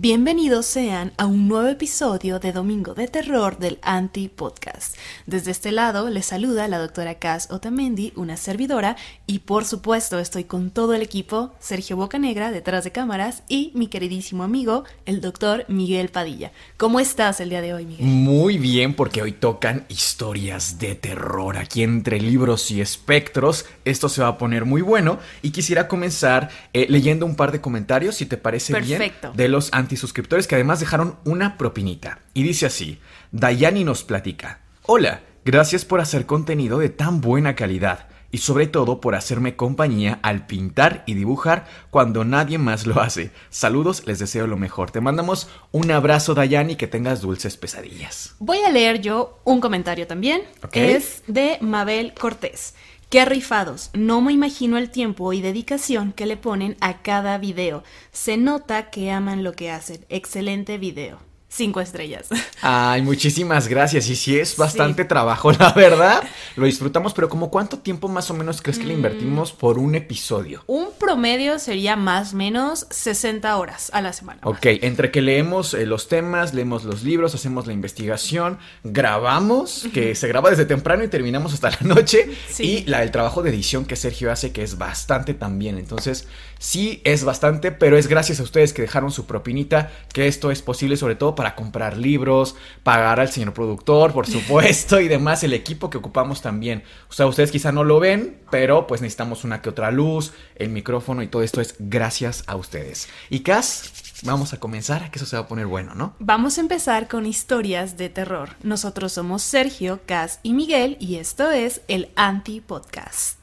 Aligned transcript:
Bienvenidos 0.00 0.64
sean 0.64 1.12
a 1.16 1.26
un 1.26 1.48
nuevo 1.48 1.66
episodio 1.66 2.38
de 2.38 2.52
Domingo 2.52 2.94
de 2.94 3.08
Terror 3.08 3.58
del 3.58 3.80
Anti 3.82 4.28
Podcast. 4.28 4.94
Desde 5.26 5.50
este 5.50 5.72
lado 5.72 6.08
les 6.08 6.26
saluda 6.26 6.68
la 6.68 6.78
doctora 6.78 7.16
Cass 7.16 7.48
Otamendi, 7.50 8.12
una 8.14 8.36
servidora, 8.36 8.96
y 9.26 9.40
por 9.40 9.64
supuesto 9.64 10.20
estoy 10.20 10.44
con 10.44 10.70
todo 10.70 10.94
el 10.94 11.02
equipo, 11.02 11.52
Sergio 11.58 11.96
Bocanegra 11.96 12.52
detrás 12.52 12.84
de 12.84 12.92
cámaras 12.92 13.42
y 13.48 13.72
mi 13.74 13.88
queridísimo 13.88 14.44
amigo, 14.44 14.84
el 15.04 15.20
doctor 15.20 15.64
Miguel 15.66 16.10
Padilla. 16.10 16.52
¿Cómo 16.76 17.00
estás 17.00 17.40
el 17.40 17.50
día 17.50 17.60
de 17.60 17.74
hoy, 17.74 17.84
Miguel? 17.84 18.06
Muy 18.06 18.56
bien, 18.56 18.94
porque 18.94 19.20
hoy 19.20 19.32
tocan 19.32 19.84
historias 19.88 20.78
de 20.78 20.94
terror. 20.94 21.56
Aquí 21.56 21.82
entre 21.82 22.20
libros 22.20 22.70
y 22.70 22.80
espectros, 22.80 23.66
esto 23.84 24.08
se 24.08 24.22
va 24.22 24.28
a 24.28 24.38
poner 24.38 24.64
muy 24.64 24.80
bueno. 24.80 25.18
Y 25.42 25.50
quisiera 25.50 25.88
comenzar 25.88 26.50
eh, 26.72 26.86
leyendo 26.88 27.26
un 27.26 27.34
par 27.34 27.50
de 27.50 27.60
comentarios, 27.60 28.14
si 28.14 28.26
te 28.26 28.36
parece 28.36 28.72
Perfecto. 28.72 29.32
bien, 29.32 29.36
de 29.36 29.48
los 29.48 29.70
antisuscriptores 29.88 30.46
que 30.46 30.54
además 30.54 30.80
dejaron 30.80 31.16
una 31.24 31.56
propinita. 31.56 32.20
Y 32.34 32.42
dice 32.42 32.66
así, 32.66 33.00
Dayani 33.32 33.84
nos 33.84 34.04
platica. 34.04 34.60
Hola, 34.84 35.22
gracias 35.46 35.86
por 35.86 36.00
hacer 36.00 36.26
contenido 36.26 36.78
de 36.78 36.90
tan 36.90 37.22
buena 37.22 37.56
calidad 37.56 38.06
y 38.30 38.38
sobre 38.38 38.66
todo 38.66 39.00
por 39.00 39.14
hacerme 39.14 39.56
compañía 39.56 40.20
al 40.22 40.46
pintar 40.46 41.04
y 41.06 41.14
dibujar 41.14 41.66
cuando 41.88 42.24
nadie 42.24 42.58
más 42.58 42.86
lo 42.86 43.00
hace. 43.00 43.30
Saludos, 43.48 44.02
les 44.06 44.18
deseo 44.18 44.46
lo 44.46 44.58
mejor. 44.58 44.90
Te 44.90 45.00
mandamos 45.00 45.48
un 45.72 45.90
abrazo, 45.90 46.34
Dayani, 46.34 46.76
que 46.76 46.86
tengas 46.86 47.22
dulces 47.22 47.56
pesadillas. 47.56 48.34
Voy 48.38 48.58
a 48.58 48.70
leer 48.70 49.00
yo 49.00 49.40
un 49.44 49.62
comentario 49.62 50.06
también. 50.06 50.42
Ok. 50.62 50.76
Es 50.76 51.22
de 51.26 51.56
Mabel 51.62 52.12
Cortés. 52.12 52.74
Qué 53.10 53.24
rifados. 53.24 53.88
No 53.94 54.20
me 54.20 54.34
imagino 54.34 54.76
el 54.76 54.90
tiempo 54.90 55.32
y 55.32 55.40
dedicación 55.40 56.12
que 56.12 56.26
le 56.26 56.36
ponen 56.36 56.76
a 56.80 57.00
cada 57.00 57.38
video. 57.38 57.82
Se 58.12 58.36
nota 58.36 58.90
que 58.90 59.10
aman 59.10 59.44
lo 59.44 59.54
que 59.54 59.70
hacen. 59.70 60.04
Excelente 60.10 60.76
video. 60.76 61.27
Cinco 61.50 61.80
estrellas. 61.80 62.28
Ay, 62.60 63.00
muchísimas 63.00 63.68
gracias. 63.68 64.08
Y 64.10 64.16
sí 64.16 64.38
es 64.38 64.56
bastante 64.56 65.04
trabajo, 65.06 65.50
la 65.58 65.72
verdad. 65.72 66.22
Lo 66.56 66.66
disfrutamos, 66.66 67.14
pero 67.14 67.28
¿como 67.30 67.50
cuánto 67.50 67.78
tiempo 67.78 68.06
más 68.08 68.30
o 68.30 68.34
menos 68.34 68.60
crees 68.60 68.78
que 68.78 68.84
le 68.84 68.92
invertimos 68.94 69.52
por 69.52 69.78
un 69.78 69.94
episodio? 69.94 70.62
Un 70.66 70.88
promedio 70.98 71.58
sería 71.58 71.96
más 71.96 72.34
o 72.34 72.36
menos 72.36 72.86
60 72.90 73.56
horas 73.56 73.90
a 73.94 74.02
la 74.02 74.12
semana. 74.12 74.40
Ok, 74.44 74.66
entre 74.82 75.10
que 75.10 75.22
leemos 75.22 75.72
eh, 75.72 75.86
los 75.86 76.08
temas, 76.08 76.52
leemos 76.52 76.84
los 76.84 77.02
libros, 77.02 77.34
hacemos 77.34 77.66
la 77.66 77.72
investigación, 77.72 78.58
grabamos, 78.84 79.86
que 79.94 80.14
se 80.14 80.28
graba 80.28 80.50
desde 80.50 80.66
temprano 80.66 81.02
y 81.02 81.08
terminamos 81.08 81.54
hasta 81.54 81.70
la 81.70 81.78
noche, 81.80 82.28
Sí. 82.50 82.62
y 82.64 82.84
la, 82.84 83.02
el 83.02 83.10
trabajo 83.10 83.42
de 83.42 83.50
edición 83.50 83.86
que 83.86 83.96
Sergio 83.96 84.30
hace, 84.30 84.52
que 84.52 84.62
es 84.62 84.76
bastante 84.76 85.32
también. 85.32 85.78
Entonces, 85.78 86.28
sí 86.58 87.00
es 87.04 87.24
bastante, 87.24 87.72
pero 87.72 87.96
es 87.96 88.06
gracias 88.06 88.40
a 88.40 88.42
ustedes 88.42 88.72
que 88.72 88.82
dejaron 88.82 89.10
su 89.10 89.26
propinita, 89.26 89.90
que 90.12 90.26
esto 90.26 90.50
es 90.50 90.62
posible 90.62 90.96
sobre 90.96 91.14
todo 91.14 91.34
para 91.34 91.54
comprar 91.54 91.96
libros, 91.96 92.56
pagar 92.82 93.20
al 93.20 93.30
señor 93.30 93.52
productor, 93.52 94.12
por 94.12 94.26
supuesto, 94.26 95.00
y 95.00 95.08
demás, 95.08 95.44
el 95.44 95.52
equipo 95.52 95.90
que 95.90 95.98
ocupamos 95.98 96.42
también. 96.42 96.82
O 97.08 97.12
sea, 97.12 97.26
ustedes 97.26 97.50
quizá 97.50 97.72
no 97.72 97.84
lo 97.84 98.00
ven, 98.00 98.40
pero 98.50 98.86
pues 98.86 99.00
necesitamos 99.00 99.44
una 99.44 99.62
que 99.62 99.68
otra 99.68 99.90
luz, 99.90 100.32
el 100.56 100.70
micrófono 100.70 101.22
y 101.22 101.28
todo 101.28 101.42
esto 101.42 101.60
es 101.60 101.74
gracias 101.78 102.44
a 102.46 102.56
ustedes. 102.56 103.08
Y 103.30 103.40
Cas, 103.40 103.92
vamos 104.22 104.52
a 104.52 104.60
comenzar, 104.60 105.10
que 105.10 105.18
eso 105.18 105.26
se 105.26 105.36
va 105.36 105.42
a 105.42 105.48
poner 105.48 105.66
bueno, 105.66 105.94
¿no? 105.94 106.14
Vamos 106.18 106.58
a 106.58 106.60
empezar 106.60 107.08
con 107.08 107.26
historias 107.26 107.96
de 107.96 108.08
terror. 108.08 108.50
Nosotros 108.62 109.12
somos 109.12 109.42
Sergio, 109.42 110.00
Cas 110.06 110.40
y 110.42 110.52
Miguel 110.52 110.96
y 111.00 111.16
esto 111.16 111.50
es 111.50 111.82
el 111.88 112.10
Anti 112.16 112.60
Podcast. 112.60 113.38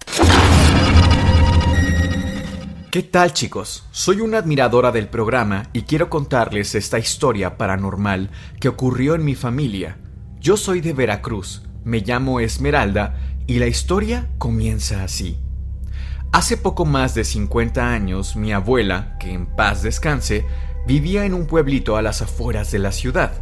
¿Qué 2.95 3.03
tal 3.03 3.33
chicos? 3.33 3.83
Soy 3.91 4.21
una 4.21 4.37
admiradora 4.37 4.93
del 4.93 5.09
programa 5.09 5.63
y 5.73 5.81
quiero 5.81 6.09
contarles 6.09 6.75
esta 6.75 6.97
historia 6.97 7.57
paranormal 7.57 8.29
que 8.61 8.69
ocurrió 8.69 9.15
en 9.15 9.25
mi 9.25 9.35
familia. 9.35 9.97
Yo 10.39 10.55
soy 10.55 10.79
de 10.79 10.93
Veracruz, 10.93 11.63
me 11.83 11.99
llamo 11.99 12.39
Esmeralda 12.39 13.17
y 13.47 13.59
la 13.59 13.67
historia 13.67 14.29
comienza 14.37 15.03
así. 15.03 15.37
Hace 16.31 16.55
poco 16.55 16.85
más 16.85 17.13
de 17.15 17.25
50 17.25 17.85
años, 17.85 18.37
mi 18.37 18.53
abuela, 18.53 19.17
que 19.19 19.33
en 19.33 19.45
paz 19.45 19.81
descanse, 19.81 20.45
vivía 20.87 21.25
en 21.25 21.33
un 21.33 21.47
pueblito 21.47 21.97
a 21.97 22.01
las 22.01 22.21
afueras 22.21 22.71
de 22.71 22.79
la 22.79 22.93
ciudad. 22.93 23.33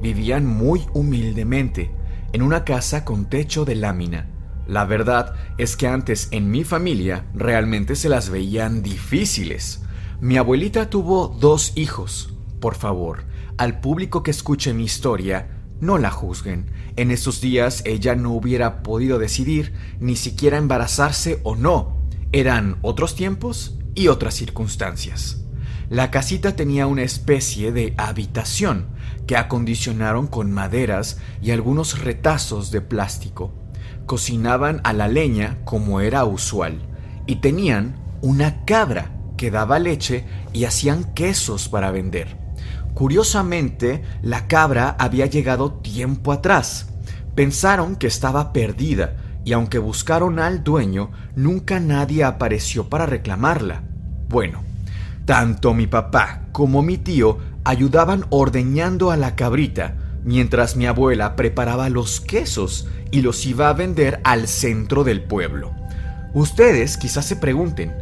Vivían 0.00 0.46
muy 0.46 0.86
humildemente, 0.94 1.90
en 2.32 2.40
una 2.40 2.62
casa 2.62 3.04
con 3.04 3.28
techo 3.28 3.64
de 3.64 3.74
lámina. 3.74 4.31
La 4.66 4.84
verdad 4.84 5.34
es 5.58 5.76
que 5.76 5.88
antes 5.88 6.28
en 6.30 6.50
mi 6.50 6.64
familia 6.64 7.26
realmente 7.34 7.96
se 7.96 8.08
las 8.08 8.30
veían 8.30 8.82
difíciles. 8.82 9.82
Mi 10.20 10.36
abuelita 10.36 10.88
tuvo 10.88 11.28
dos 11.28 11.72
hijos. 11.74 12.34
Por 12.60 12.76
favor, 12.76 13.24
al 13.58 13.80
público 13.80 14.22
que 14.22 14.30
escuche 14.30 14.72
mi 14.72 14.84
historia, 14.84 15.48
no 15.80 15.98
la 15.98 16.10
juzguen. 16.10 16.70
En 16.94 17.10
esos 17.10 17.40
días 17.40 17.82
ella 17.84 18.14
no 18.14 18.30
hubiera 18.30 18.82
podido 18.82 19.18
decidir 19.18 19.72
ni 19.98 20.14
siquiera 20.14 20.58
embarazarse 20.58 21.40
o 21.42 21.56
no. 21.56 21.98
Eran 22.30 22.78
otros 22.82 23.16
tiempos 23.16 23.78
y 23.94 24.08
otras 24.08 24.34
circunstancias. 24.34 25.44
La 25.90 26.10
casita 26.10 26.56
tenía 26.56 26.86
una 26.86 27.02
especie 27.02 27.72
de 27.72 27.94
habitación 27.98 28.86
que 29.26 29.36
acondicionaron 29.36 30.26
con 30.26 30.50
maderas 30.50 31.18
y 31.42 31.50
algunos 31.50 31.98
retazos 31.98 32.70
de 32.70 32.80
plástico. 32.80 33.52
Cocinaban 34.06 34.80
a 34.84 34.92
la 34.92 35.08
leña 35.08 35.58
como 35.64 36.00
era 36.00 36.24
usual 36.24 36.80
y 37.26 37.36
tenían 37.36 37.96
una 38.20 38.64
cabra 38.64 39.10
que 39.36 39.50
daba 39.50 39.78
leche 39.78 40.24
y 40.52 40.64
hacían 40.64 41.12
quesos 41.14 41.68
para 41.68 41.90
vender. 41.90 42.36
Curiosamente, 42.94 44.02
la 44.22 44.46
cabra 44.46 44.96
había 44.98 45.26
llegado 45.26 45.72
tiempo 45.72 46.32
atrás. 46.32 46.88
Pensaron 47.34 47.96
que 47.96 48.06
estaba 48.06 48.52
perdida 48.52 49.16
y 49.44 49.52
aunque 49.52 49.78
buscaron 49.78 50.38
al 50.38 50.62
dueño, 50.62 51.10
nunca 51.34 51.80
nadie 51.80 52.22
apareció 52.22 52.88
para 52.88 53.06
reclamarla. 53.06 53.82
Bueno, 54.28 54.62
tanto 55.24 55.74
mi 55.74 55.86
papá 55.86 56.42
como 56.52 56.82
mi 56.82 56.98
tío 56.98 57.38
ayudaban 57.64 58.26
ordeñando 58.30 59.10
a 59.10 59.16
la 59.16 59.34
cabrita, 59.34 59.96
mientras 60.24 60.76
mi 60.76 60.86
abuela 60.86 61.36
preparaba 61.36 61.88
los 61.88 62.20
quesos 62.20 62.88
y 63.10 63.22
los 63.22 63.44
iba 63.46 63.68
a 63.68 63.74
vender 63.74 64.20
al 64.24 64.48
centro 64.48 65.04
del 65.04 65.22
pueblo. 65.22 65.72
Ustedes 66.34 66.96
quizás 66.96 67.26
se 67.26 67.36
pregunten, 67.36 67.94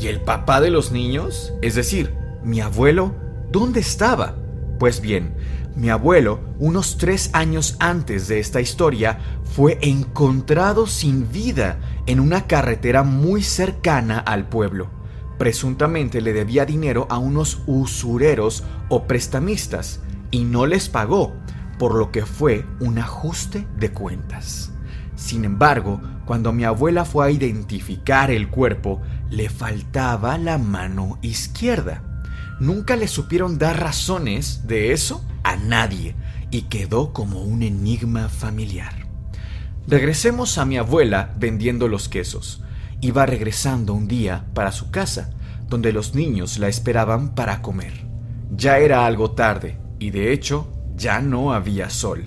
¿y 0.00 0.08
el 0.08 0.20
papá 0.20 0.60
de 0.60 0.70
los 0.70 0.90
niños? 0.90 1.52
Es 1.62 1.74
decir, 1.74 2.12
mi 2.42 2.60
abuelo, 2.60 3.14
¿dónde 3.52 3.80
estaba? 3.80 4.36
Pues 4.78 5.00
bien, 5.00 5.34
mi 5.76 5.90
abuelo, 5.90 6.40
unos 6.58 6.98
tres 6.98 7.30
años 7.34 7.76
antes 7.78 8.26
de 8.26 8.40
esta 8.40 8.60
historia, 8.60 9.18
fue 9.44 9.78
encontrado 9.80 10.88
sin 10.88 11.30
vida 11.30 11.78
en 12.06 12.18
una 12.18 12.48
carretera 12.48 13.04
muy 13.04 13.42
cercana 13.42 14.18
al 14.18 14.48
pueblo. 14.48 14.90
Presuntamente 15.38 16.20
le 16.20 16.32
debía 16.32 16.66
dinero 16.66 17.06
a 17.10 17.18
unos 17.18 17.62
usureros 17.66 18.64
o 18.88 19.04
prestamistas 19.04 20.00
y 20.32 20.42
no 20.42 20.66
les 20.66 20.88
pagó, 20.88 21.34
por 21.78 21.94
lo 21.94 22.10
que 22.10 22.26
fue 22.26 22.66
un 22.80 22.98
ajuste 22.98 23.66
de 23.78 23.92
cuentas. 23.92 24.72
Sin 25.16 25.44
embargo, 25.44 26.00
cuando 26.26 26.52
mi 26.52 26.64
abuela 26.64 27.04
fue 27.04 27.26
a 27.26 27.30
identificar 27.30 28.30
el 28.30 28.50
cuerpo, 28.50 29.00
le 29.30 29.48
faltaba 29.48 30.38
la 30.38 30.58
mano 30.58 31.18
izquierda. 31.22 32.22
Nunca 32.60 32.96
le 32.96 33.08
supieron 33.08 33.58
dar 33.58 33.80
razones 33.80 34.66
de 34.66 34.92
eso 34.92 35.24
a 35.42 35.56
nadie 35.56 36.14
y 36.50 36.62
quedó 36.62 37.12
como 37.12 37.42
un 37.42 37.62
enigma 37.62 38.28
familiar. 38.28 39.06
Regresemos 39.86 40.58
a 40.58 40.64
mi 40.64 40.76
abuela 40.76 41.34
vendiendo 41.38 41.88
los 41.88 42.08
quesos. 42.08 42.62
Iba 43.00 43.26
regresando 43.26 43.94
un 43.94 44.06
día 44.06 44.44
para 44.54 44.72
su 44.72 44.90
casa, 44.90 45.30
donde 45.68 45.92
los 45.92 46.14
niños 46.14 46.58
la 46.58 46.68
esperaban 46.68 47.34
para 47.34 47.62
comer. 47.62 48.06
Ya 48.54 48.78
era 48.78 49.06
algo 49.06 49.32
tarde 49.32 49.78
y 49.98 50.10
de 50.10 50.32
hecho 50.32 50.77
ya 50.98 51.20
no 51.20 51.54
había 51.54 51.88
sol. 51.88 52.26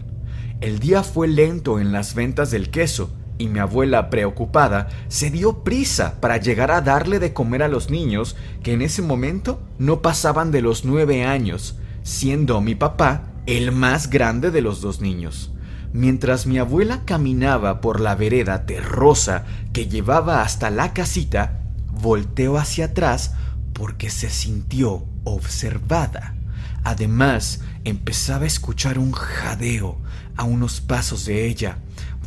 El 0.62 0.79
día 0.79 1.03
fue 1.03 1.27
lento 1.27 1.79
en 1.79 1.91
las 1.91 2.15
ventas 2.15 2.50
del 2.51 2.69
queso 2.71 3.12
y 3.38 3.47
mi 3.47 3.59
abuela, 3.59 4.09
preocupada, 4.09 4.88
se 5.07 5.31
dio 5.31 5.63
prisa 5.63 6.21
para 6.21 6.38
llegar 6.38 6.71
a 6.71 6.81
darle 6.81 7.18
de 7.19 7.33
comer 7.33 7.63
a 7.63 7.68
los 7.68 7.89
niños 7.89 8.35
que 8.62 8.73
en 8.73 8.83
ese 8.83 9.01
momento 9.01 9.62
no 9.79 10.01
pasaban 10.01 10.51
de 10.51 10.62
los 10.62 10.85
nueve 10.85 11.25
años, 11.25 11.75
siendo 12.03 12.62
mi 12.62 12.75
papá 12.75 13.23
el 13.47 13.71
más 13.71 14.09
grande 14.09 14.51
de 14.51 14.62
los 14.62 14.81
dos 14.81 15.01
niños. 15.01 15.51
Mientras 15.94 16.45
mi 16.45 16.59
abuela 16.59 17.01
caminaba 17.03 17.81
por 17.81 18.00
la 18.00 18.15
vereda 18.15 18.65
terrosa 18.65 19.45
que 19.74 19.88
llevaba 19.88 20.41
hasta 20.41 20.69
la 20.69 20.94
casita, 20.94 21.63
volteó 21.91 22.57
hacia 22.57 22.85
atrás 22.85 23.33
porque 23.74 24.09
se 24.09 24.29
sintió 24.29 25.06
observada. 25.24 26.35
Además, 26.83 27.62
empezaba 27.83 28.44
a 28.44 28.48
escuchar 28.48 29.00
un 29.00 29.12
jadeo 29.12 29.98
a 30.36 30.44
unos 30.44 30.81
pasos 30.81 31.25
de 31.25 31.45
ella. 31.45 31.78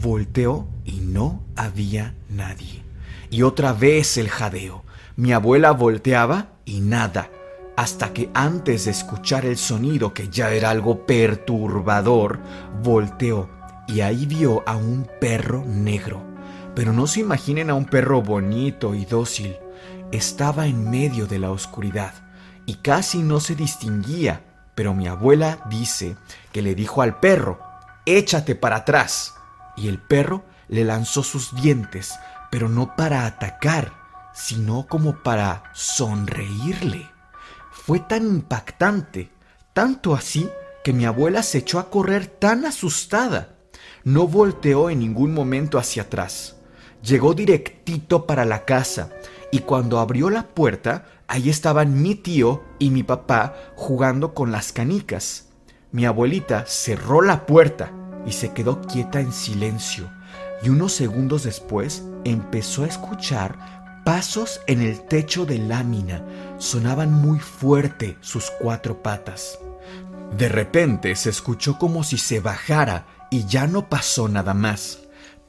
Volteó 0.03 0.69
y 0.85 1.01
no 1.01 1.43
había 1.57 2.15
nadie. 2.29 2.83
Y 3.31 3.43
otra 3.43 3.73
vez 3.73 4.17
el 4.17 4.29
jadeo. 4.29 4.85
Mi 5.17 5.33
abuela 5.33 5.71
volteaba 5.71 6.49
y 6.65 6.81
nada, 6.81 7.31
hasta 7.77 8.13
que 8.13 8.31
antes 8.35 8.85
de 8.85 8.91
escuchar 8.91 9.45
el 9.45 9.57
sonido, 9.57 10.13
que 10.13 10.29
ya 10.29 10.53
era 10.53 10.71
algo 10.71 11.07
perturbador, 11.07 12.41
volteó 12.83 13.49
y 13.87 14.01
ahí 14.01 14.27
vio 14.27 14.63
a 14.67 14.77
un 14.77 15.09
perro 15.21 15.65
negro. 15.67 16.23
Pero 16.75 16.93
no 16.93 17.07
se 17.07 17.21
imaginen 17.21 17.71
a 17.71 17.75
un 17.75 17.85
perro 17.85 18.23
bonito 18.23 18.95
y 18.95 19.05
dócil. 19.05 19.57
Estaba 20.11 20.67
en 20.67 20.91
medio 20.91 21.27
de 21.27 21.39
la 21.39 21.51
oscuridad 21.51 22.15
y 22.67 22.75
casi 22.75 23.23
no 23.23 23.41
se 23.41 23.55
distinguía, 23.55 24.43
pero 24.75 24.95
mi 24.95 25.07
abuela 25.07 25.61
dice 25.69 26.17
que 26.53 26.63
le 26.63 26.75
dijo 26.75 27.03
al 27.03 27.21
perro, 27.21 27.61
échate 28.07 28.55
para 28.55 28.77
atrás. 28.77 29.35
Y 29.77 29.89
el 29.89 29.99
perro 29.99 30.45
le 30.69 30.85
lanzó 30.85 31.23
sus 31.23 31.55
dientes, 31.55 32.15
pero 32.51 32.69
no 32.69 32.97
para 32.97 33.27
atacar, 33.27 33.93
sino 34.35 34.87
como 34.87 35.23
para 35.23 35.65
sonreírle. 35.75 37.09
Fue 37.71 38.01
tan 38.01 38.27
impactante, 38.27 39.31
tanto 39.73 40.15
así 40.15 40.49
que 40.83 40.93
mi 40.93 41.05
abuela 41.05 41.43
se 41.43 41.59
echó 41.59 41.79
a 41.79 41.91
correr 41.91 42.27
tan 42.27 42.67
asustada. 42.67 43.57
No 44.05 44.27
volteó 44.27 44.91
en 44.91 45.01
ningún 45.01 45.33
momento 45.35 45.79
hacia 45.79 46.03
atrás. 46.03 46.57
Llegó 47.03 47.35
directito 47.35 48.27
para 48.27 48.45
la 48.45 48.65
casa 48.65 49.11
y 49.51 49.61
cuando 49.61 49.99
abrió 49.99 50.31
la 50.31 50.49
puerta 50.49 51.07
Ahí 51.27 51.51
estaban 51.51 52.03
mi 52.03 52.15
tío 52.15 52.63
y 52.79 52.91
mi 52.91 53.03
papá 53.03 53.55
jugando 53.77 54.35
con 54.35 54.53
las 54.53 54.73
canicas. 54.73 55.49
Mi 55.93 56.07
abuelita 56.07 56.65
cerró 56.67 57.23
la 57.23 57.47
puerta 57.47 57.93
y 58.27 58.33
se 58.33 58.53
quedó 58.53 58.83
quieta 58.83 59.21
en 59.21 59.33
silencio 59.33 60.11
y 60.65 60.71
unos 60.71 60.93
segundos 60.93 61.45
después 61.45 62.05
empezó 62.25 62.85
a 62.85 62.87
escuchar 62.87 64.03
pasos 64.05 64.61
en 64.67 64.81
el 64.81 65.03
techo 65.03 65.45
de 65.45 65.59
lámina. 65.59 66.25
Sonaban 66.59 67.13
muy 67.13 67.39
fuerte 67.39 68.17
sus 68.21 68.51
cuatro 68.51 69.03
patas. 69.03 69.59
De 70.37 70.49
repente 70.49 71.17
se 71.17 71.31
escuchó 71.31 71.79
como 71.79 72.03
si 72.03 72.17
se 72.17 72.41
bajara 72.41 73.07
y 73.31 73.45
ya 73.47 73.67
no 73.67 73.89
pasó 73.89 74.29
nada 74.29 74.55
más. 74.55 75.01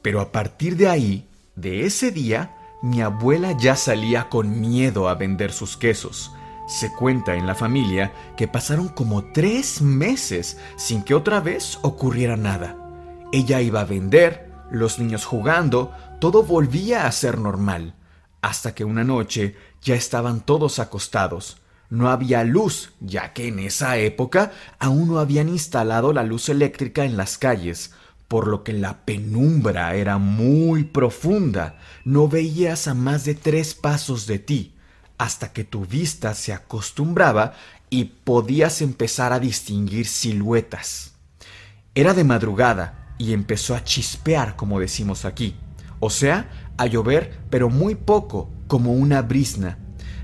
Pero 0.02 0.20
a 0.20 0.32
partir 0.32 0.76
de 0.76 0.88
ahí, 0.88 1.28
de 1.54 1.86
ese 1.86 2.10
día, 2.10 2.54
mi 2.82 3.00
abuela 3.00 3.52
ya 3.52 3.76
salía 3.76 4.28
con 4.28 4.60
miedo 4.60 5.08
a 5.08 5.14
vender 5.14 5.52
sus 5.52 5.76
quesos. 5.76 6.32
Se 6.66 6.92
cuenta 6.92 7.36
en 7.36 7.46
la 7.46 7.54
familia 7.54 8.12
que 8.36 8.48
pasaron 8.48 8.88
como 8.88 9.24
tres 9.32 9.80
meses 9.80 10.58
sin 10.76 11.02
que 11.02 11.14
otra 11.14 11.40
vez 11.40 11.78
ocurriera 11.82 12.36
nada. 12.36 12.76
Ella 13.32 13.60
iba 13.60 13.80
a 13.80 13.84
vender, 13.84 14.52
los 14.70 14.98
niños 14.98 15.24
jugando, 15.24 15.92
todo 16.20 16.42
volvía 16.42 17.06
a 17.06 17.12
ser 17.12 17.38
normal, 17.38 17.94
hasta 18.42 18.74
que 18.74 18.84
una 18.84 19.04
noche 19.04 19.56
ya 19.82 19.94
estaban 19.94 20.40
todos 20.40 20.78
acostados. 20.78 21.58
No 21.88 22.10
había 22.10 22.42
luz, 22.42 22.92
ya 23.00 23.32
que 23.32 23.48
en 23.48 23.60
esa 23.60 23.96
época 23.98 24.52
aún 24.78 25.08
no 25.08 25.18
habían 25.20 25.48
instalado 25.48 26.12
la 26.12 26.24
luz 26.24 26.48
eléctrica 26.48 27.04
en 27.04 27.16
las 27.16 27.38
calles, 27.38 27.94
por 28.28 28.48
lo 28.48 28.64
que 28.64 28.72
la 28.72 29.04
penumbra 29.04 29.94
era 29.94 30.18
muy 30.18 30.84
profunda. 30.84 31.78
No 32.04 32.28
veías 32.28 32.88
a 32.88 32.94
más 32.94 33.24
de 33.24 33.34
tres 33.34 33.74
pasos 33.74 34.26
de 34.26 34.38
ti, 34.38 34.74
hasta 35.18 35.52
que 35.52 35.64
tu 35.64 35.86
vista 35.86 36.34
se 36.34 36.52
acostumbraba 36.52 37.54
y 37.88 38.04
podías 38.04 38.82
empezar 38.82 39.32
a 39.32 39.40
distinguir 39.40 40.06
siluetas. 40.06 41.14
Era 41.94 42.14
de 42.14 42.24
madrugada 42.24 43.14
y 43.18 43.32
empezó 43.32 43.74
a 43.74 43.84
chispear, 43.84 44.56
como 44.56 44.80
decimos 44.80 45.24
aquí, 45.24 45.56
o 46.00 46.10
sea, 46.10 46.72
a 46.76 46.86
llover, 46.86 47.40
pero 47.48 47.70
muy 47.70 47.94
poco, 47.94 48.50
como 48.66 48.92
una 48.92 49.22
brisna 49.22 49.78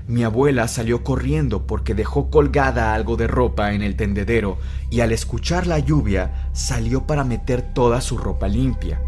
mi 0.07 0.23
abuela 0.23 0.67
salió 0.67 1.03
corriendo 1.03 1.65
porque 1.65 1.95
dejó 1.95 2.29
colgada 2.29 2.93
algo 2.93 3.15
de 3.15 3.27
ropa 3.27 3.73
en 3.73 3.81
el 3.81 3.95
tendedero 3.95 4.57
y 4.89 4.99
al 4.99 5.13
escuchar 5.13 5.65
la 5.65 5.79
lluvia 5.79 6.49
salió 6.51 7.07
para 7.07 7.23
meter 7.23 7.61
toda 7.73 8.01
su 8.01 8.17
ropa 8.17 8.49
limpia. 8.49 9.01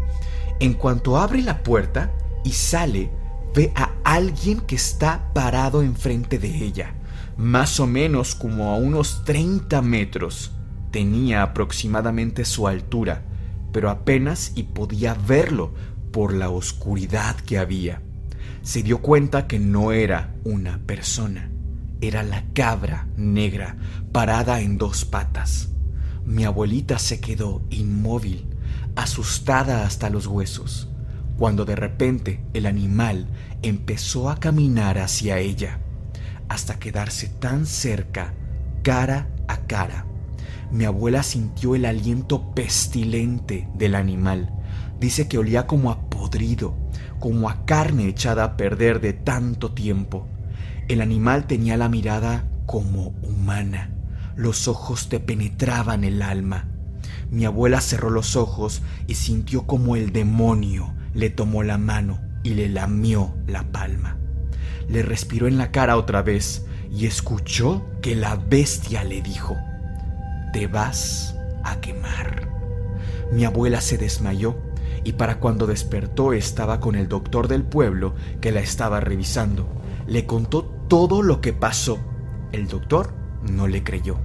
En 0.58 0.72
cuanto 0.72 1.18
abre 1.18 1.42
la 1.42 1.62
puerta 1.62 2.12
y 2.44 2.52
sale, 2.52 3.10
ve 3.54 3.72
a 3.74 3.90
alguien 4.04 4.60
que 4.60 4.76
está 4.76 5.30
parado 5.34 5.82
enfrente 5.82 6.38
de 6.38 6.64
ella, 6.64 6.94
más 7.36 7.78
o 7.78 7.86
menos 7.86 8.34
como 8.34 8.70
a 8.70 8.76
unos 8.76 9.22
30 9.24 9.82
metros. 9.82 10.52
Tenía 10.92 11.42
aproximadamente 11.42 12.46
su 12.46 12.68
altura, 12.68 13.22
pero 13.70 13.90
apenas 13.90 14.52
y 14.54 14.62
podía 14.62 15.12
verlo 15.12 15.74
por 16.10 16.32
la 16.32 16.48
oscuridad 16.48 17.36
que 17.36 17.58
había 17.58 18.00
se 18.66 18.82
dio 18.82 19.00
cuenta 19.00 19.46
que 19.46 19.60
no 19.60 19.92
era 19.92 20.34
una 20.42 20.80
persona, 20.86 21.52
era 22.00 22.24
la 22.24 22.42
cabra 22.52 23.06
negra 23.16 23.76
parada 24.10 24.60
en 24.60 24.76
dos 24.76 25.04
patas. 25.04 25.68
Mi 26.24 26.42
abuelita 26.42 26.98
se 26.98 27.20
quedó 27.20 27.62
inmóvil, 27.70 28.44
asustada 28.96 29.86
hasta 29.86 30.10
los 30.10 30.26
huesos, 30.26 30.90
cuando 31.38 31.64
de 31.64 31.76
repente 31.76 32.44
el 32.54 32.66
animal 32.66 33.28
empezó 33.62 34.30
a 34.30 34.40
caminar 34.40 34.98
hacia 34.98 35.38
ella, 35.38 35.78
hasta 36.48 36.80
quedarse 36.80 37.28
tan 37.28 37.66
cerca, 37.66 38.34
cara 38.82 39.28
a 39.46 39.58
cara. 39.58 40.06
Mi 40.72 40.86
abuela 40.86 41.22
sintió 41.22 41.76
el 41.76 41.84
aliento 41.84 42.52
pestilente 42.52 43.68
del 43.74 43.94
animal. 43.94 44.52
Dice 45.00 45.28
que 45.28 45.38
olía 45.38 45.66
como 45.66 45.90
a 45.90 46.08
podrido, 46.08 46.74
como 47.18 47.48
a 47.50 47.64
carne 47.66 48.08
echada 48.08 48.44
a 48.44 48.56
perder 48.56 49.00
de 49.00 49.12
tanto 49.12 49.72
tiempo. 49.72 50.26
El 50.88 51.00
animal 51.00 51.46
tenía 51.46 51.76
la 51.76 51.88
mirada 51.88 52.48
como 52.66 53.14
humana. 53.22 53.90
Los 54.36 54.68
ojos 54.68 55.08
te 55.08 55.20
penetraban 55.20 56.04
el 56.04 56.22
alma. 56.22 56.68
Mi 57.30 57.44
abuela 57.44 57.80
cerró 57.80 58.10
los 58.10 58.36
ojos 58.36 58.82
y 59.06 59.14
sintió 59.14 59.66
como 59.66 59.96
el 59.96 60.12
demonio 60.12 60.94
le 61.16 61.30
tomó 61.30 61.62
la 61.62 61.78
mano 61.78 62.20
y 62.42 62.50
le 62.50 62.68
lamió 62.68 63.34
la 63.46 63.64
palma. 63.72 64.18
Le 64.88 65.02
respiró 65.02 65.48
en 65.48 65.58
la 65.58 65.72
cara 65.72 65.96
otra 65.96 66.22
vez 66.22 66.66
y 66.92 67.06
escuchó 67.06 67.84
que 68.02 68.14
la 68.14 68.36
bestia 68.36 69.02
le 69.02 69.22
dijo, 69.22 69.56
te 70.52 70.66
vas 70.66 71.34
a 71.64 71.80
quemar. 71.80 72.48
Mi 73.32 73.44
abuela 73.44 73.80
se 73.80 73.98
desmayó 73.98 74.56
y 75.06 75.12
para 75.12 75.38
cuando 75.38 75.68
despertó 75.68 76.32
estaba 76.32 76.80
con 76.80 76.96
el 76.96 77.06
doctor 77.06 77.46
del 77.46 77.62
pueblo 77.62 78.16
que 78.40 78.50
la 78.50 78.58
estaba 78.58 78.98
revisando. 78.98 79.68
Le 80.08 80.26
contó 80.26 80.64
todo 80.64 81.22
lo 81.22 81.40
que 81.40 81.52
pasó. 81.52 82.00
El 82.50 82.66
doctor 82.66 83.14
no 83.48 83.68
le 83.68 83.84
creyó. 83.84 84.16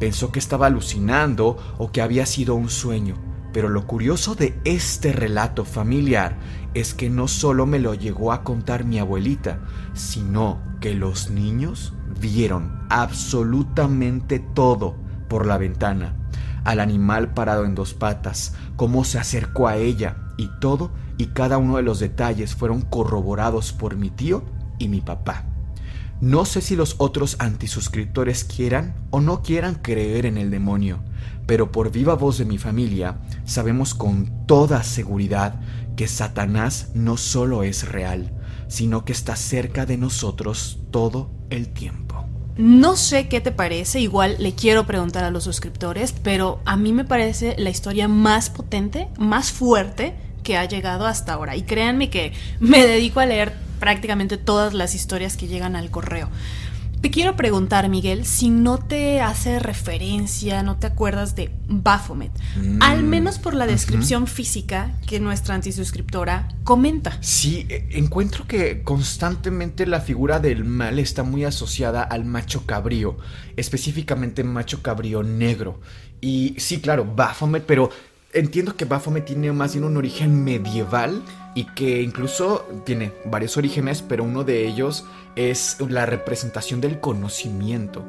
Pensó 0.00 0.32
que 0.32 0.40
estaba 0.40 0.66
alucinando 0.66 1.56
o 1.78 1.92
que 1.92 2.02
había 2.02 2.26
sido 2.26 2.56
un 2.56 2.70
sueño. 2.70 3.14
Pero 3.52 3.68
lo 3.68 3.86
curioso 3.86 4.34
de 4.34 4.58
este 4.64 5.12
relato 5.12 5.64
familiar 5.64 6.36
es 6.74 6.92
que 6.92 7.08
no 7.08 7.28
solo 7.28 7.64
me 7.64 7.78
lo 7.78 7.94
llegó 7.94 8.32
a 8.32 8.42
contar 8.42 8.84
mi 8.84 8.98
abuelita, 8.98 9.60
sino 9.94 10.60
que 10.80 10.92
los 10.94 11.30
niños 11.30 11.94
vieron 12.20 12.84
absolutamente 12.90 14.40
todo 14.40 14.96
por 15.28 15.46
la 15.46 15.56
ventana 15.56 16.16
al 16.66 16.80
animal 16.80 17.32
parado 17.32 17.64
en 17.64 17.74
dos 17.74 17.94
patas, 17.94 18.54
cómo 18.76 19.04
se 19.04 19.18
acercó 19.18 19.68
a 19.68 19.76
ella, 19.76 20.16
y 20.36 20.50
todo 20.60 20.90
y 21.18 21.26
cada 21.26 21.58
uno 21.58 21.76
de 21.76 21.82
los 21.82 21.98
detalles 21.98 22.54
fueron 22.54 22.82
corroborados 22.82 23.72
por 23.72 23.96
mi 23.96 24.10
tío 24.10 24.44
y 24.78 24.88
mi 24.88 25.00
papá. 25.00 25.46
No 26.20 26.44
sé 26.44 26.60
si 26.60 26.76
los 26.76 26.96
otros 26.98 27.36
antisuscriptores 27.40 28.44
quieran 28.44 28.94
o 29.10 29.20
no 29.20 29.42
quieran 29.42 29.76
creer 29.76 30.24
en 30.26 30.38
el 30.38 30.50
demonio, 30.50 31.00
pero 31.46 31.70
por 31.70 31.90
viva 31.90 32.14
voz 32.14 32.38
de 32.38 32.46
mi 32.46 32.58
familia 32.58 33.18
sabemos 33.44 33.94
con 33.94 34.46
toda 34.46 34.82
seguridad 34.82 35.60
que 35.94 36.08
Satanás 36.08 36.90
no 36.94 37.16
solo 37.16 37.62
es 37.62 37.88
real, 37.88 38.32
sino 38.68 39.04
que 39.04 39.12
está 39.12 39.36
cerca 39.36 39.86
de 39.86 39.98
nosotros 39.98 40.80
todo 40.90 41.30
el 41.50 41.68
tiempo. 41.68 42.05
No 42.56 42.96
sé 42.96 43.28
qué 43.28 43.42
te 43.42 43.52
parece, 43.52 44.00
igual 44.00 44.36
le 44.38 44.54
quiero 44.54 44.86
preguntar 44.86 45.24
a 45.24 45.30
los 45.30 45.44
suscriptores, 45.44 46.14
pero 46.22 46.60
a 46.64 46.76
mí 46.76 46.92
me 46.92 47.04
parece 47.04 47.54
la 47.58 47.68
historia 47.68 48.08
más 48.08 48.48
potente, 48.48 49.08
más 49.18 49.52
fuerte 49.52 50.14
que 50.42 50.56
ha 50.56 50.64
llegado 50.64 51.06
hasta 51.06 51.34
ahora. 51.34 51.54
Y 51.54 51.62
créanme 51.62 52.08
que 52.08 52.32
me 52.58 52.86
dedico 52.86 53.20
a 53.20 53.26
leer 53.26 53.52
prácticamente 53.78 54.38
todas 54.38 54.72
las 54.72 54.94
historias 54.94 55.36
que 55.36 55.48
llegan 55.48 55.76
al 55.76 55.90
correo. 55.90 56.30
Te 57.06 57.12
quiero 57.12 57.36
preguntar, 57.36 57.88
Miguel, 57.88 58.26
si 58.26 58.50
no 58.50 58.78
te 58.78 59.20
hace 59.20 59.60
referencia, 59.60 60.64
no 60.64 60.76
te 60.76 60.88
acuerdas 60.88 61.36
de 61.36 61.52
Baphomet, 61.68 62.32
Mm, 62.56 62.82
al 62.82 63.04
menos 63.04 63.38
por 63.38 63.54
la 63.54 63.68
descripción 63.68 64.26
física 64.26 64.92
que 65.06 65.20
nuestra 65.20 65.54
antisuscriptora 65.54 66.48
comenta. 66.64 67.16
Sí, 67.20 67.64
e- 67.68 67.86
encuentro 67.92 68.48
que 68.48 68.82
constantemente 68.82 69.86
la 69.86 70.00
figura 70.00 70.40
del 70.40 70.64
mal 70.64 70.98
está 70.98 71.22
muy 71.22 71.44
asociada 71.44 72.02
al 72.02 72.24
macho 72.24 72.66
cabrío, 72.66 73.16
específicamente 73.56 74.42
macho 74.42 74.82
cabrío 74.82 75.22
negro. 75.22 75.80
Y 76.20 76.56
sí, 76.58 76.80
claro, 76.80 77.04
Baphomet, 77.04 77.64
pero 77.66 77.88
entiendo 78.36 78.76
que 78.76 78.84
Baphomet 78.84 79.24
tiene 79.24 79.50
más 79.52 79.72
bien 79.72 79.84
un 79.84 79.96
origen 79.96 80.44
medieval 80.44 81.22
y 81.54 81.64
que 81.64 82.02
incluso 82.02 82.68
tiene 82.84 83.12
varios 83.24 83.56
orígenes, 83.56 84.02
pero 84.02 84.24
uno 84.24 84.44
de 84.44 84.66
ellos 84.66 85.06
es 85.36 85.78
la 85.80 86.04
representación 86.04 86.80
del 86.80 87.00
conocimiento. 87.00 88.04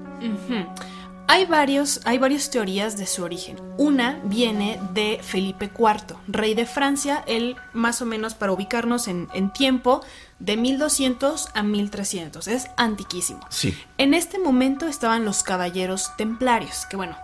Hay, 1.30 1.46
varios, 1.46 2.02
hay 2.04 2.18
varias 2.18 2.50
teorías 2.50 2.98
de 2.98 3.06
su 3.06 3.24
origen. 3.24 3.58
Una 3.78 4.20
viene 4.26 4.80
de 4.94 5.20
Felipe 5.24 5.72
IV, 5.78 6.18
rey 6.28 6.56
de 6.56 6.66
Francia, 6.66 7.24
él 7.26 7.56
más 7.74 8.02
o 8.02 8.06
menos 8.06 8.36
para 8.36 8.52
ubicarnos 8.52 9.08
en, 9.08 9.30
en 9.34 9.52
tiempo, 9.54 10.02
de 10.40 10.58
1200 10.58 11.48
a 11.54 11.64
1300. 11.64 12.48
Es 12.48 12.68
antiquísimo. 12.76 13.40
Sí. 13.50 13.78
En 13.98 14.14
este 14.14 14.40
momento 14.40 14.88
estaban 14.88 15.24
los 15.24 15.44
caballeros 15.44 16.12
templarios, 16.18 16.86
que 16.90 16.98
bueno, 16.98 17.16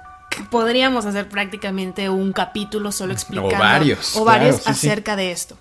podríamos 0.50 1.06
hacer 1.06 1.30
prácticamente 1.30 2.10
un 2.10 2.34
capítulo 2.34 2.92
solo 2.92 3.14
explicando. 3.14 3.58
varios, 3.58 4.16
o 4.16 4.26
varios 4.26 4.58
claro, 4.58 4.76
sí, 4.76 4.82
sí. 4.82 4.88
acerca 4.88 5.16
de 5.16 5.32
esto. 5.32 5.58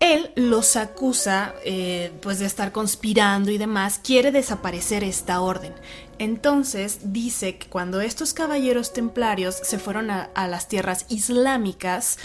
Él 0.00 0.32
los 0.36 0.76
acusa 0.76 1.54
eh, 1.64 2.12
pues 2.20 2.38
de 2.38 2.46
estar 2.46 2.72
conspirando 2.72 3.50
y 3.50 3.58
demás, 3.58 4.00
quiere 4.02 4.32
desaparecer 4.32 5.04
esta 5.04 5.40
orden. 5.40 5.72
Entonces 6.18 7.12
dice 7.12 7.56
que 7.58 7.68
cuando 7.68 8.00
estos 8.00 8.34
caballeros 8.34 8.92
templarios 8.92 9.56
se 9.56 9.78
fueron 9.78 10.10
a, 10.10 10.30
a 10.34 10.46
las 10.46 10.68
tierras 10.68 11.06
islámicas, 11.08 12.18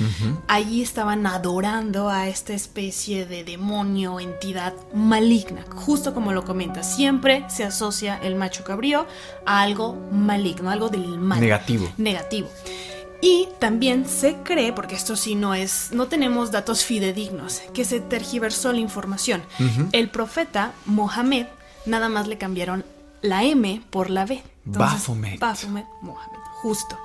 allí 0.47 0.83
estaban 0.83 1.25
adorando 1.25 2.09
a 2.09 2.27
esta 2.27 2.53
especie 2.53 3.25
de 3.25 3.43
demonio, 3.43 4.19
entidad 4.19 4.73
maligna. 4.93 5.65
Justo 5.73 6.13
como 6.13 6.33
lo 6.33 6.45
comenta, 6.45 6.83
siempre 6.83 7.45
se 7.49 7.63
asocia 7.63 8.19
el 8.21 8.35
macho 8.35 8.63
cabrío 8.63 9.07
a 9.45 9.61
algo 9.61 9.95
maligno, 10.11 10.69
algo 10.69 10.89
del 10.89 11.17
mal. 11.17 11.41
Negativo. 11.41 11.91
Negativo. 11.97 12.49
Y 13.21 13.49
también 13.59 14.07
se 14.07 14.37
cree, 14.43 14.71
porque 14.71 14.95
esto 14.95 15.15
sí 15.15 15.35
no 15.35 15.53
es, 15.53 15.89
no 15.91 16.07
tenemos 16.07 16.51
datos 16.51 16.85
fidedignos, 16.85 17.61
que 17.73 17.83
se 17.83 17.99
tergiversó 17.99 18.71
la 18.71 18.79
información. 18.79 19.41
El 19.91 20.09
profeta 20.09 20.71
Mohammed 20.85 21.47
nada 21.85 22.07
más 22.07 22.27
le 22.27 22.37
cambiaron 22.37 22.85
la 23.21 23.43
M 23.43 23.81
por 23.89 24.09
la 24.09 24.25
B. 24.25 24.41
Baphomet. 24.65 25.39
Baphomet, 25.39 25.85
Mohammed, 26.01 26.39
justo. 26.61 26.97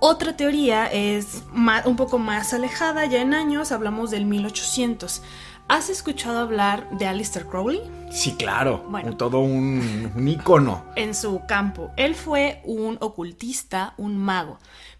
Otra 0.00 0.36
teoría 0.36 0.86
es 0.86 1.42
un 1.84 1.96
poco 1.96 2.18
más 2.18 2.52
alejada, 2.52 3.06
ya 3.06 3.20
en 3.22 3.34
años, 3.34 3.72
hablamos 3.72 4.10
del 4.10 4.26
1800. 4.26 5.22
¿Has 5.68 5.90
escuchado 5.90 6.38
hablar 6.38 6.88
de 6.90 7.06
Aleister 7.06 7.44
Crowley? 7.44 7.82
Sí, 8.10 8.34
claro. 8.36 8.86
Bueno. 8.88 9.16
Todo 9.16 9.40
un, 9.40 10.10
un 10.14 10.28
ícono. 10.28 10.84
en 10.96 11.14
su 11.14 11.42
campo. 11.46 11.90
Él 11.96 12.14
fue 12.14 12.62
un 12.64 12.96
ocultista, 13.00 13.92
un 13.98 14.16
mago, 14.16 14.58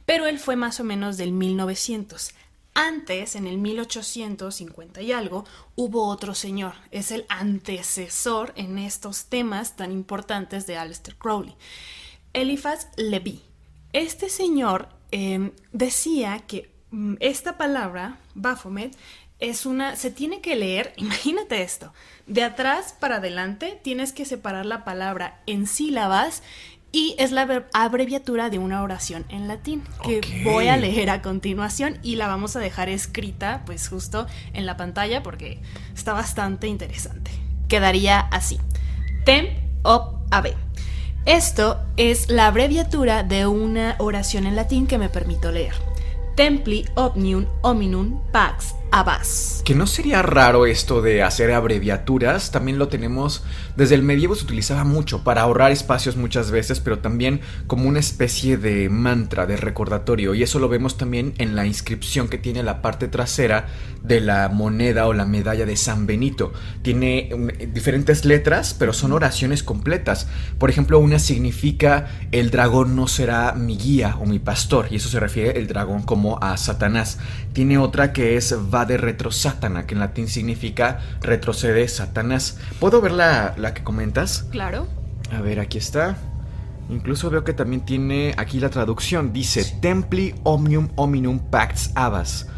pero 0.09 0.27
él 0.27 0.39
fue 0.39 0.57
más 0.57 0.81
o 0.81 0.85
menos 0.85 1.19
del 1.19 1.33
1900. 1.33 2.31
Antes, 2.73 3.37
en 3.37 3.47
el 3.47 3.59
1850 3.59 5.03
y 5.03 5.13
algo, 5.13 5.45
hubo 5.77 6.07
otro 6.07 6.35
señor. 6.35 6.77
Es 6.91 7.11
el 7.11 7.27
antecesor 7.29 8.55
en 8.57 8.79
estos 8.79 9.27
temas 9.27 9.77
tan 9.77 9.93
importantes 9.93 10.67
de 10.67 10.79
Aleister 10.79 11.15
Crowley. 11.17 11.55
Eliphas 12.33 12.89
Levi. 12.97 13.43
Este 13.93 14.31
señor 14.31 14.89
eh, 15.13 15.53
decía 15.73 16.39
que 16.47 16.71
mm, 16.91 17.17
esta 17.21 17.59
palabra, 17.59 18.19
Baphomet, 18.35 18.97
es 19.41 19.67
una. 19.67 19.95
se 19.95 20.11
tiene 20.11 20.41
que 20.41 20.57
leer, 20.57 20.95
imagínate 20.97 21.61
esto. 21.61 21.93
De 22.27 22.45
atrás 22.45 22.95
para 22.99 23.17
adelante 23.17 23.79
tienes 23.83 24.15
que 24.15 24.25
separar 24.25 24.65
la 24.65 24.87
palabra 24.87 25.43
en 25.45 25.67
sílabas 25.67 26.43
y 26.91 27.15
es 27.19 27.33
la 27.33 27.47
abrev- 27.47 27.67
abreviatura 27.73 28.49
de 28.51 28.59
una 28.59 28.83
oración 28.83 29.25
en 29.29 29.47
latín 29.49 29.83
que 30.03 30.21
voy 30.45 30.69
a 30.69 30.77
leer 30.77 31.11
a 31.11 31.21
continuación 31.23 31.99
y 32.03 32.17
la 32.17 32.29
vamos 32.29 32.57
a 32.57 32.61
dejar 32.61 32.89
escrita, 32.89 33.63
pues 33.67 33.89
justo 33.89 34.27
en 34.55 34.65
la 34.67 34.77
pantalla 34.77 35.23
porque 35.23 35.61
está 35.95 36.13
bastante 36.13 36.67
interesante. 36.67 37.31
Quedaría 37.69 38.21
así: 38.21 38.59
Tem 39.25 39.49
op 39.83 40.17
ave. 40.31 40.55
Esto 41.27 41.79
es 41.99 42.31
la 42.31 42.47
abreviatura 42.47 43.23
de 43.23 43.47
una 43.47 43.97
oración 43.99 44.47
en 44.47 44.57
latín 44.57 44.87
que 44.87 44.97
me 44.97 45.11
permito 45.11 45.53
leer. 45.53 45.75
Templi 46.37 46.87
omnium 46.95 47.47
hominum 47.63 48.23
pax 48.33 48.75
abas. 48.91 49.63
Que 49.65 49.75
no 49.75 49.87
sería 49.87 50.23
raro 50.23 50.67
esto 50.67 51.03
de 51.03 51.23
hacer 51.23 51.53
abreviaturas, 51.53 52.51
también 52.51 52.79
lo 52.79 52.89
tenemos 52.89 53.43
desde 53.79 53.95
el 53.95 54.03
medievo 54.03 54.35
se 54.35 54.43
utilizaba 54.43 54.83
mucho 54.83 55.23
para 55.23 55.43
ahorrar 55.43 55.71
espacios 55.71 56.17
muchas 56.17 56.51
veces, 56.51 56.81
pero 56.81 56.99
también 56.99 57.41
como 57.69 57.89
una 57.89 58.01
especie 58.01 58.57
de 58.57 58.89
mantra, 58.89 59.47
de 59.47 59.57
recordatorio, 59.57 60.35
y 60.35 60.43
eso 60.43 60.59
lo 60.59 60.69
vemos 60.69 60.97
también 60.97 61.33
en 61.39 61.55
la 61.55 61.65
inscripción 61.65 62.27
que 62.27 62.39
tiene 62.39 62.65
la 62.65 62.83
parte 62.83 63.07
trasera 63.07 63.67
de 64.03 64.21
la 64.21 64.49
moneda 64.49 65.07
o 65.07 65.13
la 65.13 65.27
medalla 65.27 65.65
de 65.65 65.77
San 65.77 66.09
Benito. 66.09 66.53
Tiene 66.83 67.31
um, 67.33 67.47
diferentes 67.73 68.25
letras, 68.25 68.75
pero 68.77 68.93
son 68.93 69.13
oraciones 69.13 69.63
completas. 69.63 70.27
Por 70.59 70.71
ejemplo, 70.71 70.99
una 70.99 71.21
significa 71.21 72.09
el 72.33 72.51
dragón 72.51 72.97
no 72.97 73.07
será 73.07 73.53
mi 73.53 73.77
guía 73.77 74.17
o 74.21 74.27
mi 74.27 74.41
pastor, 74.41 74.89
y 74.91 74.97
eso 74.97 75.09
se 75.09 75.21
refiere 75.21 75.57
el 75.57 75.69
dragón 75.69 76.03
como 76.03 76.43
a 76.43 76.57
Satanás. 76.57 77.21
Tiene 77.53 77.79
otra 77.79 78.13
que 78.13 78.37
es 78.37 78.55
va 78.73 78.85
de 78.85 78.97
retro 78.97 79.31
Satana, 79.31 79.87
que 79.87 79.95
en 79.95 80.01
latín 80.01 80.29
significa 80.29 81.01
retrocede 81.21 81.89
Satanás. 81.89 82.59
¿Puedo 82.79 83.01
ver 83.01 83.13
la, 83.13 83.55
la 83.57 83.75
que 83.75 83.83
comentas? 83.83 84.47
Claro. 84.51 84.87
A 85.33 85.41
ver, 85.41 85.61
aquí 85.61 85.79
está. 85.79 86.17
Incluso 86.91 87.31
veo 87.31 87.45
que 87.45 87.53
también 87.53 87.85
tiene 87.85 88.35
aquí 88.39 88.61
la 88.61 88.71
traducción. 88.71 89.33
Dice 89.33 89.65
Templi 89.81 90.35
Omnium 90.45 90.89
Hominum 90.97 91.39
Pax 91.39 91.91
Abbas. 91.95 92.49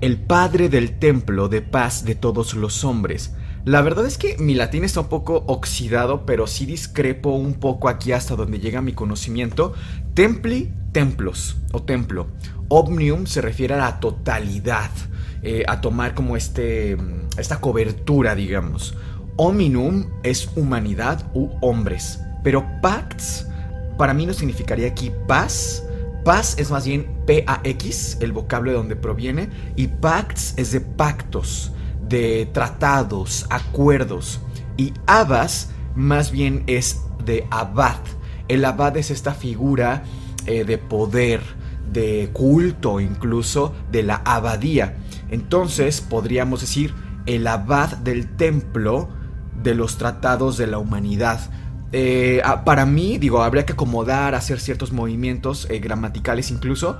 El 0.00 0.18
padre 0.18 0.68
del 0.68 0.98
templo 0.98 1.48
de 1.48 1.62
paz 1.62 2.04
de 2.04 2.14
todos 2.14 2.54
los 2.54 2.84
hombres. 2.84 3.34
La 3.64 3.80
verdad 3.80 4.06
es 4.06 4.18
que 4.18 4.36
mi 4.38 4.54
latín 4.54 4.84
está 4.84 5.00
un 5.00 5.08
poco 5.08 5.44
oxidado, 5.46 6.26
pero 6.26 6.46
sí 6.46 6.66
discrepo 6.66 7.30
un 7.30 7.54
poco 7.54 7.88
aquí 7.88 8.12
hasta 8.12 8.36
donde 8.36 8.58
llega 8.58 8.82
mi 8.82 8.92
conocimiento. 8.92 9.72
Templi, 10.12 10.70
templos 10.92 11.56
o 11.72 11.82
templo. 11.82 12.28
Omnium 12.68 13.26
se 13.26 13.40
refiere 13.40 13.74
a 13.74 13.78
la 13.78 14.00
totalidad, 14.00 14.90
eh, 15.42 15.64
a 15.66 15.80
tomar 15.80 16.14
como 16.14 16.36
este, 16.36 16.96
mm, 16.96 17.38
esta 17.38 17.60
cobertura, 17.60 18.34
digamos. 18.34 18.96
Hominum 19.36 20.06
es 20.22 20.48
humanidad 20.56 21.30
u 21.34 21.50
hombres. 21.60 22.20
Pero 22.42 22.64
pax 22.82 23.46
para 23.96 24.14
mí 24.14 24.26
no 24.26 24.32
significaría 24.32 24.88
aquí 24.88 25.12
paz. 25.26 25.84
Paz 26.24 26.54
es 26.58 26.70
más 26.70 26.86
bien 26.86 27.06
P-A-X, 27.26 28.18
el 28.20 28.32
vocablo 28.32 28.70
de 28.70 28.76
donde 28.76 28.96
proviene. 28.96 29.50
Y 29.76 29.88
pax 29.88 30.54
es 30.56 30.72
de 30.72 30.80
pactos, 30.80 31.72
de 32.08 32.48
tratados, 32.52 33.46
acuerdos. 33.50 34.40
Y 34.76 34.92
abas 35.06 35.70
más 35.94 36.30
bien 36.30 36.64
es 36.66 37.00
de 37.24 37.46
abad. 37.50 37.98
El 38.48 38.64
abad 38.64 38.96
es 38.96 39.10
esta 39.10 39.34
figura 39.34 40.02
eh, 40.46 40.64
de 40.64 40.78
poder, 40.78 41.40
de 41.92 42.30
culto 42.32 43.00
incluso, 43.00 43.74
de 43.90 44.02
la 44.02 44.16
abadía. 44.24 44.96
Entonces 45.28 46.00
podríamos 46.00 46.60
decir 46.60 46.94
el 47.26 47.46
abad 47.46 47.96
del 47.98 48.36
templo 48.36 49.08
de 49.62 49.74
los 49.74 49.96
tratados 49.96 50.56
de 50.56 50.66
la 50.66 50.78
humanidad. 50.78 51.40
Eh, 51.92 52.42
ah, 52.44 52.64
para 52.64 52.86
mí, 52.86 53.18
digo, 53.18 53.42
habría 53.42 53.64
que 53.64 53.72
acomodar, 53.72 54.34
hacer 54.34 54.60
ciertos 54.60 54.92
movimientos 54.92 55.66
eh, 55.70 55.78
gramaticales 55.78 56.50
incluso, 56.50 56.98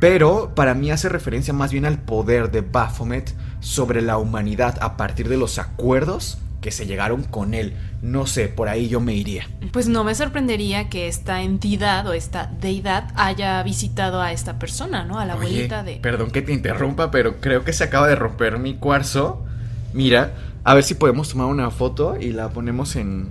pero 0.00 0.54
para 0.54 0.74
mí 0.74 0.90
hace 0.90 1.08
referencia 1.08 1.54
más 1.54 1.72
bien 1.72 1.86
al 1.86 1.98
poder 1.98 2.50
de 2.50 2.60
Baphomet 2.60 3.34
sobre 3.60 4.02
la 4.02 4.18
humanidad 4.18 4.76
a 4.82 4.96
partir 4.96 5.28
de 5.28 5.38
los 5.38 5.58
acuerdos 5.58 6.38
que 6.64 6.70
se 6.70 6.86
llegaron 6.86 7.24
con 7.24 7.52
él. 7.52 7.74
No 8.00 8.26
sé, 8.26 8.48
por 8.48 8.70
ahí 8.70 8.88
yo 8.88 8.98
me 8.98 9.12
iría. 9.12 9.46
Pues 9.70 9.86
no 9.86 10.02
me 10.02 10.14
sorprendería 10.14 10.88
que 10.88 11.08
esta 11.08 11.42
entidad 11.42 12.06
o 12.06 12.14
esta 12.14 12.50
deidad 12.58 13.12
haya 13.16 13.62
visitado 13.62 14.22
a 14.22 14.32
esta 14.32 14.58
persona, 14.58 15.04
¿no? 15.04 15.18
A 15.18 15.26
la 15.26 15.36
Oye, 15.36 15.48
abuelita 15.48 15.82
de... 15.82 15.96
Perdón 15.96 16.30
que 16.30 16.40
te 16.40 16.54
interrumpa, 16.54 17.10
pero 17.10 17.38
creo 17.38 17.64
que 17.64 17.74
se 17.74 17.84
acaba 17.84 18.08
de 18.08 18.16
romper 18.16 18.58
mi 18.58 18.76
cuarzo. 18.76 19.44
Mira, 19.92 20.32
a 20.64 20.72
ver 20.72 20.84
si 20.84 20.94
podemos 20.94 21.28
tomar 21.28 21.48
una 21.48 21.70
foto 21.70 22.16
y 22.18 22.32
la 22.32 22.48
ponemos 22.48 22.96
en, 22.96 23.28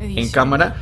en 0.00 0.28
cámara. 0.30 0.74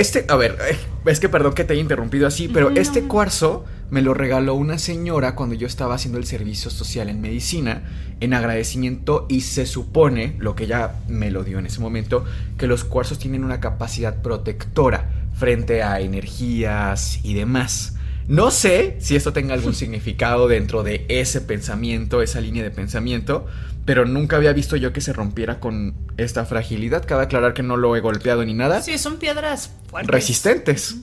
Este, 0.00 0.24
a 0.28 0.36
ver, 0.36 0.56
eh, 0.70 0.76
es 1.06 1.20
que 1.20 1.28
perdón 1.28 1.52
que 1.52 1.64
te 1.64 1.74
haya 1.74 1.82
interrumpido 1.82 2.26
así, 2.26 2.48
pero 2.48 2.70
este 2.70 3.02
cuarzo 3.02 3.64
me 3.90 4.02
lo 4.02 4.14
regaló 4.14 4.54
una 4.54 4.78
señora 4.78 5.34
cuando 5.34 5.54
yo 5.54 5.66
estaba 5.66 5.94
haciendo 5.94 6.18
el 6.18 6.26
servicio 6.26 6.70
social 6.70 7.08
en 7.08 7.20
medicina 7.20 7.82
en 8.20 8.34
agradecimiento 8.34 9.26
y 9.28 9.42
se 9.42 9.66
supone, 9.66 10.36
lo 10.38 10.54
que 10.54 10.64
ella 10.64 10.94
me 11.08 11.30
lo 11.30 11.44
dio 11.44 11.58
en 11.58 11.66
ese 11.66 11.80
momento, 11.80 12.24
que 12.56 12.66
los 12.66 12.84
cuarzos 12.84 13.18
tienen 13.18 13.44
una 13.44 13.60
capacidad 13.60 14.22
protectora 14.22 15.10
frente 15.34 15.82
a 15.82 16.00
energías 16.00 17.20
y 17.22 17.34
demás. 17.34 17.96
No 18.28 18.50
sé 18.50 18.96
si 19.00 19.16
esto 19.16 19.32
tenga 19.32 19.54
algún 19.54 19.74
significado 19.74 20.48
dentro 20.48 20.82
de 20.82 21.04
ese 21.08 21.40
pensamiento, 21.40 22.22
esa 22.22 22.40
línea 22.40 22.62
de 22.62 22.70
pensamiento, 22.70 23.46
pero 23.90 24.04
nunca 24.04 24.36
había 24.36 24.52
visto 24.52 24.76
yo 24.76 24.92
que 24.92 25.00
se 25.00 25.12
rompiera 25.12 25.58
con 25.58 25.96
esta 26.16 26.44
fragilidad. 26.44 27.04
Cabe 27.04 27.24
aclarar 27.24 27.54
que 27.54 27.64
no 27.64 27.76
lo 27.76 27.96
he 27.96 28.00
golpeado 28.00 28.44
ni 28.44 28.54
nada. 28.54 28.82
Sí, 28.82 28.96
son 28.98 29.16
piedras 29.16 29.72
fuertes. 29.88 30.08
Resistentes. 30.08 30.98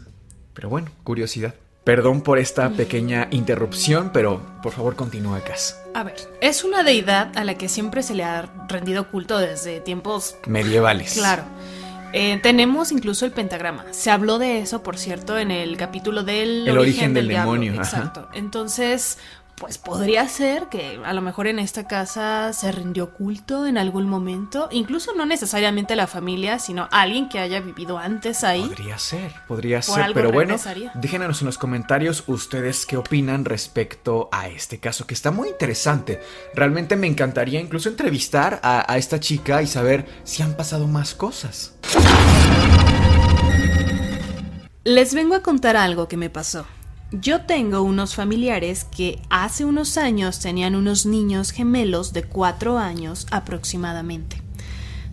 Pero 0.54 0.70
bueno, 0.70 0.90
curiosidad. 1.04 1.54
Perdón 1.84 2.22
por 2.22 2.40
esta 2.40 2.70
pequeña 2.70 3.28
interrupción, 3.32 4.12
pero 4.14 4.42
por 4.64 4.72
favor 4.72 4.96
continúa, 4.96 5.42
Cas. 5.42 5.78
A 5.94 6.04
ver, 6.04 6.16
es 6.40 6.64
una 6.64 6.84
deidad 6.84 7.38
a 7.38 7.44
la 7.44 7.56
que 7.56 7.68
siempre 7.68 8.04
se 8.04 8.16
le 8.16 8.24
ha 8.24 8.50
rendido 8.70 9.12
culto 9.12 9.38
desde 9.38 9.82
tiempos 9.82 10.38
medievales. 10.48 11.16
Claro. 11.16 11.44
Eh, 12.14 12.40
tenemos 12.42 12.94
incluso 12.94 13.26
el 13.26 13.34
pentagrama. 13.34 13.84
Se 13.92 14.12
habló 14.12 14.40
de 14.40 14.60
eso, 14.60 14.82
por 14.82 14.98
cierto, 14.98 15.38
en 15.38 15.52
el 15.52 15.76
capítulo 15.76 16.24
del 16.24 16.66
el 16.70 16.78
origen, 16.78 17.14
del, 17.14 17.28
demonio. 17.28 17.74
Exacto. 17.74 18.30
Entonces, 18.34 19.18
pues 19.58 19.80
podría 19.80 20.28
ser 20.30 20.68
que 20.70 21.00
a 21.04 21.14
lo 21.14 21.22
mejor 21.22 21.48
en 21.48 21.58
esta 21.58 21.88
casa 21.88 22.54
se 22.54 22.72
rindió 22.72 23.14
culto 23.14 23.66
en 23.66 23.80
algún 23.80 24.08
momento, 24.08 24.70
incluso 24.72 25.16
no 25.16 25.26
necesariamente 25.26 25.96
la 25.96 26.06
familia, 26.06 26.60
sino 26.60 26.88
alguien 26.92 27.28
que 27.28 27.40
haya 27.40 27.60
vivido 27.60 27.98
antes 27.98 28.44
ahí. 28.44 28.62
Podría 28.62 29.00
ser, 29.00 29.34
podría 29.48 29.82
ser, 29.82 30.12
pero 30.14 30.32
bueno, 30.32 30.58
déjenos 30.94 31.42
en 31.42 31.48
los 31.48 31.58
comentarios 31.58 32.24
ustedes 32.28 32.86
qué 32.86 32.98
opinan 32.98 33.46
respecto 33.46 34.30
a 34.32 34.48
este 34.48 34.80
caso 34.80 35.08
que 35.08 35.16
está 35.16 35.32
muy 35.32 35.50
interesante. 35.50 36.22
Realmente 36.54 36.96
me 36.96 37.08
encantaría 37.08 37.60
incluso 37.60 37.90
entrevistar 37.90 38.60
a, 38.62 38.92
a 38.92 38.98
esta 38.98 39.20
chica 39.20 39.64
y 39.64 39.68
saber 39.68 40.06
si 40.24 40.44
han 40.44 40.54
pasado 40.54 40.88
más 40.88 41.16
cosas. 41.16 41.74
Les 44.84 45.16
vengo 45.16 45.34
a 45.36 45.42
contar 45.42 45.76
algo 45.76 46.08
que 46.08 46.16
me 46.16 46.30
pasó. 46.30 46.66
Yo 47.12 47.46
tengo 47.46 47.84
unos 47.84 48.16
familiares 48.16 48.84
que 48.84 49.22
hace 49.30 49.64
unos 49.64 49.98
años 49.98 50.40
tenían 50.40 50.76
unos 50.76 51.06
niños 51.06 51.52
gemelos 51.52 52.12
de 52.12 52.24
cuatro 52.24 52.78
años 52.78 53.28
aproximadamente. 53.32 54.42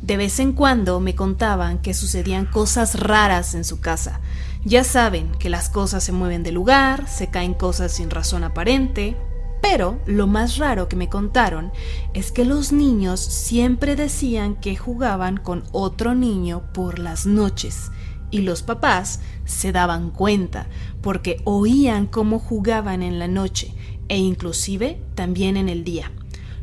De 0.02 0.16
vez 0.16 0.40
en 0.40 0.54
cuando 0.54 0.98
me 0.98 1.14
contaban 1.14 1.78
que 1.78 1.94
sucedían 1.94 2.46
cosas 2.46 2.98
raras 2.98 3.54
en 3.54 3.62
su 3.62 3.78
casa. 3.78 4.18
Ya 4.64 4.82
saben 4.82 5.30
que 5.38 5.48
las 5.48 5.68
cosas 5.68 6.02
se 6.02 6.10
mueven 6.10 6.42
de 6.42 6.50
lugar, 6.50 7.06
se 7.08 7.30
caen 7.30 7.54
cosas 7.54 7.92
sin 7.92 8.10
razón 8.10 8.42
aparente, 8.42 9.16
pero 9.62 10.00
lo 10.04 10.26
más 10.26 10.58
raro 10.58 10.88
que 10.88 10.96
me 10.96 11.08
contaron 11.08 11.70
es 12.12 12.32
que 12.32 12.44
los 12.44 12.72
niños 12.72 13.20
siempre 13.20 13.94
decían 13.94 14.56
que 14.56 14.74
jugaban 14.74 15.36
con 15.36 15.62
otro 15.70 16.16
niño 16.16 16.64
por 16.72 16.98
las 16.98 17.24
noches 17.24 17.92
y 18.34 18.40
los 18.40 18.62
papás 18.62 19.20
se 19.44 19.70
daban 19.70 20.10
cuenta 20.10 20.66
porque 21.04 21.42
oían 21.44 22.06
cómo 22.06 22.38
jugaban 22.38 23.02
en 23.02 23.18
la 23.18 23.28
noche 23.28 23.74
e 24.08 24.16
inclusive 24.16 24.98
también 25.14 25.58
en 25.58 25.68
el 25.68 25.84
día. 25.84 26.10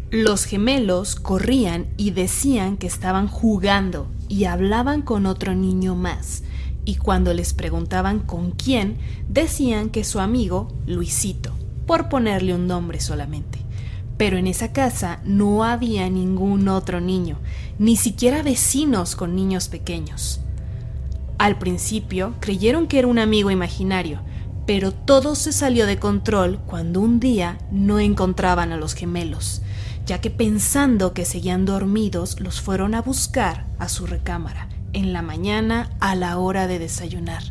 Los 0.09 0.45
gemelos 0.45 1.15
corrían 1.15 1.85
y 1.95 2.09
decían 2.09 2.75
que 2.77 2.87
estaban 2.87 3.27
jugando 3.27 4.07
y 4.27 4.45
hablaban 4.45 5.03
con 5.03 5.27
otro 5.27 5.53
niño 5.53 5.93
más, 5.93 6.41
y 6.85 6.95
cuando 6.95 7.35
les 7.35 7.53
preguntaban 7.53 8.17
con 8.17 8.49
quién, 8.49 8.97
decían 9.29 9.91
que 9.91 10.03
su 10.03 10.19
amigo 10.19 10.69
Luisito, 10.87 11.53
por 11.85 12.09
ponerle 12.09 12.55
un 12.55 12.65
nombre 12.65 12.99
solamente. 12.99 13.59
Pero 14.17 14.37
en 14.37 14.47
esa 14.47 14.73
casa 14.73 15.21
no 15.23 15.63
había 15.63 16.09
ningún 16.09 16.67
otro 16.67 16.99
niño, 16.99 17.37
ni 17.77 17.95
siquiera 17.95 18.41
vecinos 18.41 19.15
con 19.15 19.35
niños 19.35 19.67
pequeños. 19.67 20.41
Al 21.37 21.59
principio 21.59 22.33
creyeron 22.39 22.87
que 22.87 22.97
era 22.97 23.07
un 23.07 23.19
amigo 23.19 23.51
imaginario, 23.51 24.19
pero 24.73 24.93
todo 24.93 25.35
se 25.35 25.51
salió 25.51 25.85
de 25.85 25.99
control 25.99 26.57
cuando 26.65 27.01
un 27.01 27.19
día 27.19 27.57
no 27.71 27.99
encontraban 27.99 28.71
a 28.71 28.77
los 28.77 28.93
gemelos, 28.93 29.61
ya 30.05 30.21
que 30.21 30.29
pensando 30.29 31.13
que 31.13 31.25
seguían 31.25 31.65
dormidos 31.65 32.39
los 32.39 32.61
fueron 32.61 32.95
a 32.95 33.01
buscar 33.01 33.65
a 33.79 33.89
su 33.89 34.07
recámara 34.07 34.69
en 34.93 35.11
la 35.11 35.21
mañana 35.21 35.89
a 35.99 36.15
la 36.15 36.37
hora 36.37 36.67
de 36.67 36.79
desayunar. 36.79 37.43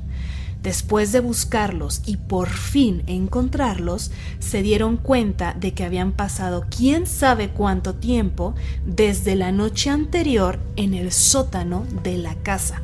Después 0.63 1.13
de 1.13 1.21
buscarlos 1.21 2.01
y 2.07 2.17
por 2.17 2.49
fin 2.49 3.03
encontrarlos, 3.07 4.13
se 4.39 4.63
dieron 4.63 4.97
cuenta 4.97 5.53
de 5.53 5.75
que 5.75 5.85
habían 5.85 6.13
pasado 6.13 6.65
quién 6.75 7.07
sabe 7.07 7.51
cuánto 7.51 7.97
tiempo 7.97 8.55
desde 8.87 9.37
la 9.37 9.53
noche 9.53 9.91
anterior 9.91 10.59
en 10.77 10.95
el 10.95 11.13
sótano 11.13 11.85
de 12.03 12.17
la 12.17 12.35
casa. 12.37 12.81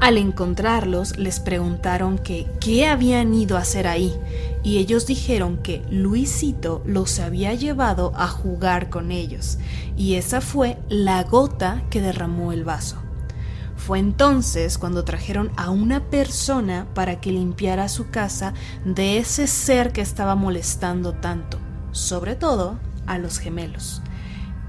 Al 0.00 0.18
encontrarlos 0.18 1.16
les 1.16 1.40
preguntaron 1.40 2.18
que 2.18 2.46
qué 2.60 2.86
habían 2.86 3.32
ido 3.32 3.56
a 3.56 3.60
hacer 3.60 3.86
ahí 3.86 4.12
y 4.62 4.78
ellos 4.78 5.06
dijeron 5.06 5.56
que 5.58 5.82
Luisito 5.90 6.82
los 6.84 7.20
había 7.20 7.54
llevado 7.54 8.12
a 8.16 8.28
jugar 8.28 8.90
con 8.90 9.10
ellos 9.10 9.58
y 9.96 10.14
esa 10.14 10.40
fue 10.40 10.78
la 10.88 11.22
gota 11.22 11.82
que 11.90 12.00
derramó 12.00 12.52
el 12.52 12.64
vaso. 12.64 12.96
Fue 13.76 13.98
entonces 13.98 14.78
cuando 14.78 15.04
trajeron 15.04 15.52
a 15.56 15.70
una 15.70 16.00
persona 16.00 16.86
para 16.94 17.20
que 17.20 17.32
limpiara 17.32 17.88
su 17.88 18.08
casa 18.10 18.54
de 18.84 19.18
ese 19.18 19.46
ser 19.46 19.92
que 19.92 20.00
estaba 20.00 20.34
molestando 20.34 21.12
tanto, 21.12 21.58
sobre 21.92 22.34
todo 22.34 22.78
a 23.06 23.18
los 23.18 23.38
gemelos. 23.38 24.00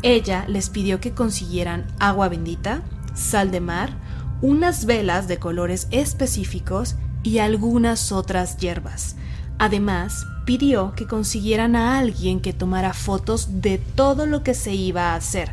Ella 0.01 0.45
les 0.47 0.69
pidió 0.69 0.99
que 0.99 1.13
consiguieran 1.13 1.88
agua 1.99 2.27
bendita, 2.27 2.81
sal 3.13 3.51
de 3.51 3.61
mar, 3.61 3.93
unas 4.41 4.85
velas 4.85 5.27
de 5.27 5.37
colores 5.39 5.87
específicos 5.91 6.95
y 7.23 7.39
algunas 7.39 8.11
otras 8.11 8.57
hierbas. 8.57 9.15
Además, 9.57 10.25
pidió 10.45 10.93
que 10.95 11.07
consiguieran 11.07 11.75
a 11.75 11.97
alguien 11.97 12.39
que 12.39 12.53
tomara 12.53 12.93
fotos 12.93 13.61
de 13.61 13.77
todo 13.77 14.25
lo 14.25 14.43
que 14.43 14.53
se 14.53 14.73
iba 14.73 15.13
a 15.13 15.15
hacer, 15.15 15.51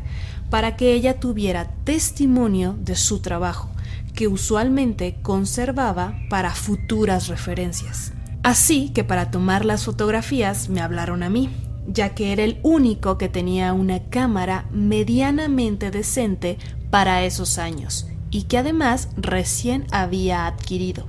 para 0.51 0.77
que 0.77 0.93
ella 0.93 1.19
tuviera 1.19 1.71
testimonio 1.85 2.77
de 2.79 2.97
su 2.97 3.21
trabajo, 3.21 3.71
que 4.15 4.29
usualmente 4.29 5.17
conservaba 5.23 6.15
para 6.29 6.51
futuras 6.51 7.29
referencias. 7.29 8.13
Así 8.43 8.91
que 8.91 9.05
para 9.05 9.31
tomar 9.31 9.65
las 9.65 9.85
fotografías 9.85 10.69
me 10.69 10.81
hablaron 10.81 11.23
a 11.23 11.31
mí, 11.31 11.49
ya 11.87 12.11
que 12.11 12.33
era 12.33 12.43
el 12.43 12.61
único 12.63 13.17
que 13.17 13.29
tenía 13.29 13.73
una 13.73 14.01
cámara 14.11 14.67
medianamente 14.73 15.91
decente 15.91 16.59
para 16.91 17.25
esos 17.25 17.59
años 17.59 18.12
y 18.33 18.45
que 18.45 18.59
además 18.59 19.09
recién 19.17 19.87
había 19.93 20.47
adquirido. 20.47 21.07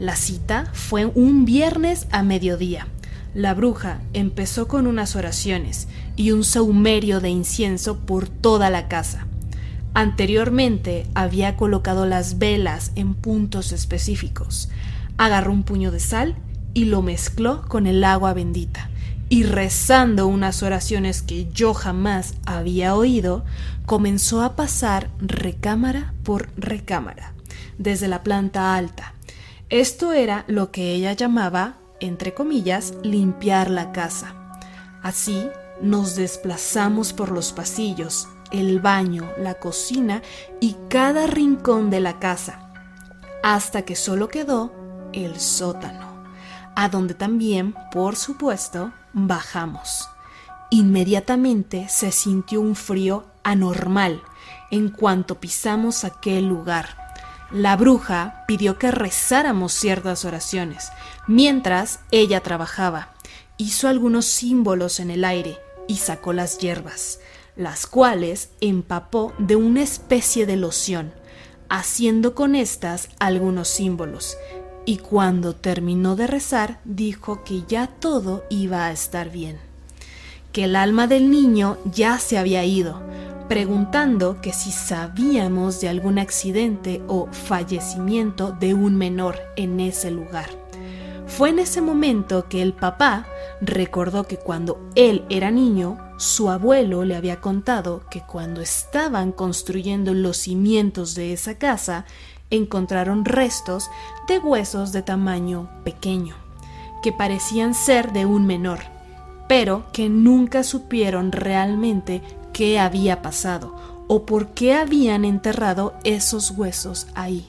La 0.00 0.16
cita 0.16 0.68
fue 0.72 1.04
un 1.06 1.44
viernes 1.44 2.08
a 2.10 2.24
mediodía. 2.24 2.88
La 3.34 3.54
bruja 3.54 4.00
empezó 4.14 4.66
con 4.66 4.88
unas 4.88 5.14
oraciones 5.14 5.86
y 6.16 6.32
un 6.32 6.42
saumerio 6.42 7.20
de 7.20 7.28
incienso 7.28 7.98
por 7.98 8.28
toda 8.28 8.70
la 8.70 8.88
casa. 8.88 9.26
Anteriormente 9.94 11.06
había 11.14 11.56
colocado 11.56 12.06
las 12.06 12.38
velas 12.38 12.90
en 12.96 13.14
puntos 13.14 13.70
específicos. 13.70 14.70
Agarró 15.18 15.52
un 15.52 15.62
puño 15.62 15.92
de 15.92 16.00
sal 16.00 16.36
y 16.72 16.86
lo 16.86 17.02
mezcló 17.02 17.62
con 17.68 17.86
el 17.86 18.02
agua 18.02 18.32
bendita 18.32 18.88
y 19.30 19.44
rezando 19.44 20.26
unas 20.26 20.62
oraciones 20.64 21.22
que 21.22 21.48
yo 21.52 21.72
jamás 21.72 22.34
había 22.44 22.96
oído, 22.96 23.44
comenzó 23.90 24.42
a 24.42 24.54
pasar 24.54 25.10
recámara 25.18 26.14
por 26.22 26.48
recámara, 26.56 27.34
desde 27.76 28.06
la 28.06 28.22
planta 28.22 28.76
alta. 28.76 29.14
Esto 29.68 30.12
era 30.12 30.44
lo 30.46 30.70
que 30.70 30.92
ella 30.92 31.12
llamaba, 31.12 31.74
entre 31.98 32.32
comillas, 32.32 32.94
limpiar 33.02 33.68
la 33.68 33.90
casa. 33.90 34.36
Así 35.02 35.48
nos 35.82 36.14
desplazamos 36.14 37.12
por 37.12 37.32
los 37.32 37.52
pasillos, 37.52 38.28
el 38.52 38.78
baño, 38.78 39.28
la 39.36 39.54
cocina 39.54 40.22
y 40.60 40.76
cada 40.88 41.26
rincón 41.26 41.90
de 41.90 41.98
la 41.98 42.20
casa, 42.20 42.70
hasta 43.42 43.82
que 43.82 43.96
solo 43.96 44.28
quedó 44.28 44.72
el 45.12 45.40
sótano, 45.40 46.22
a 46.76 46.88
donde 46.90 47.14
también, 47.14 47.74
por 47.90 48.14
supuesto, 48.14 48.92
bajamos. 49.12 50.08
Inmediatamente 50.70 51.88
se 51.88 52.12
sintió 52.12 52.60
un 52.60 52.76
frío 52.76 53.29
anormal 53.42 54.22
en 54.70 54.88
cuanto 54.90 55.40
pisamos 55.40 56.04
aquel 56.04 56.46
lugar. 56.46 56.96
La 57.50 57.76
bruja 57.76 58.44
pidió 58.46 58.78
que 58.78 58.90
rezáramos 58.90 59.72
ciertas 59.72 60.24
oraciones, 60.24 60.90
mientras 61.26 62.00
ella 62.10 62.40
trabajaba. 62.40 63.12
Hizo 63.56 63.88
algunos 63.88 64.26
símbolos 64.26 65.00
en 65.00 65.10
el 65.10 65.24
aire 65.24 65.58
y 65.88 65.96
sacó 65.96 66.32
las 66.32 66.58
hierbas, 66.58 67.18
las 67.56 67.86
cuales 67.86 68.50
empapó 68.60 69.32
de 69.38 69.56
una 69.56 69.82
especie 69.82 70.46
de 70.46 70.56
loción. 70.56 71.12
haciendo 71.70 72.34
con 72.34 72.56
estas 72.56 73.08
algunos 73.20 73.68
símbolos. 73.68 74.36
Y 74.84 74.98
cuando 74.98 75.54
terminó 75.54 76.16
de 76.16 76.26
rezar, 76.26 76.80
dijo 76.84 77.44
que 77.44 77.62
ya 77.66 77.86
todo 77.86 78.44
iba 78.50 78.86
a 78.86 78.92
estar 78.92 79.30
bien, 79.30 79.58
que 80.52 80.64
el 80.64 80.74
alma 80.74 81.06
del 81.06 81.30
niño 81.30 81.78
ya 81.84 82.18
se 82.18 82.38
había 82.38 82.64
ido, 82.64 83.00
preguntando 83.50 84.40
que 84.40 84.52
si 84.52 84.70
sabíamos 84.70 85.80
de 85.80 85.88
algún 85.88 86.20
accidente 86.20 87.02
o 87.08 87.26
fallecimiento 87.32 88.52
de 88.52 88.74
un 88.74 88.94
menor 88.94 89.40
en 89.56 89.80
ese 89.80 90.12
lugar. 90.12 90.48
Fue 91.26 91.48
en 91.50 91.58
ese 91.58 91.80
momento 91.80 92.46
que 92.48 92.62
el 92.62 92.74
papá 92.74 93.26
recordó 93.60 94.22
que 94.22 94.36
cuando 94.36 94.78
él 94.94 95.24
era 95.30 95.50
niño, 95.50 95.98
su 96.16 96.48
abuelo 96.48 97.04
le 97.04 97.16
había 97.16 97.40
contado 97.40 98.02
que 98.08 98.20
cuando 98.20 98.60
estaban 98.60 99.32
construyendo 99.32 100.14
los 100.14 100.36
cimientos 100.36 101.16
de 101.16 101.32
esa 101.32 101.58
casa, 101.58 102.04
encontraron 102.50 103.24
restos 103.24 103.90
de 104.28 104.38
huesos 104.38 104.92
de 104.92 105.02
tamaño 105.02 105.68
pequeño, 105.82 106.36
que 107.02 107.12
parecían 107.12 107.74
ser 107.74 108.12
de 108.12 108.26
un 108.26 108.46
menor, 108.46 108.78
pero 109.48 109.86
que 109.92 110.08
nunca 110.08 110.62
supieron 110.62 111.32
realmente 111.32 112.22
qué 112.60 112.78
había 112.78 113.22
pasado 113.22 114.04
o 114.06 114.26
por 114.26 114.48
qué 114.48 114.74
habían 114.74 115.24
enterrado 115.24 115.94
esos 116.04 116.50
huesos 116.50 117.06
ahí. 117.14 117.48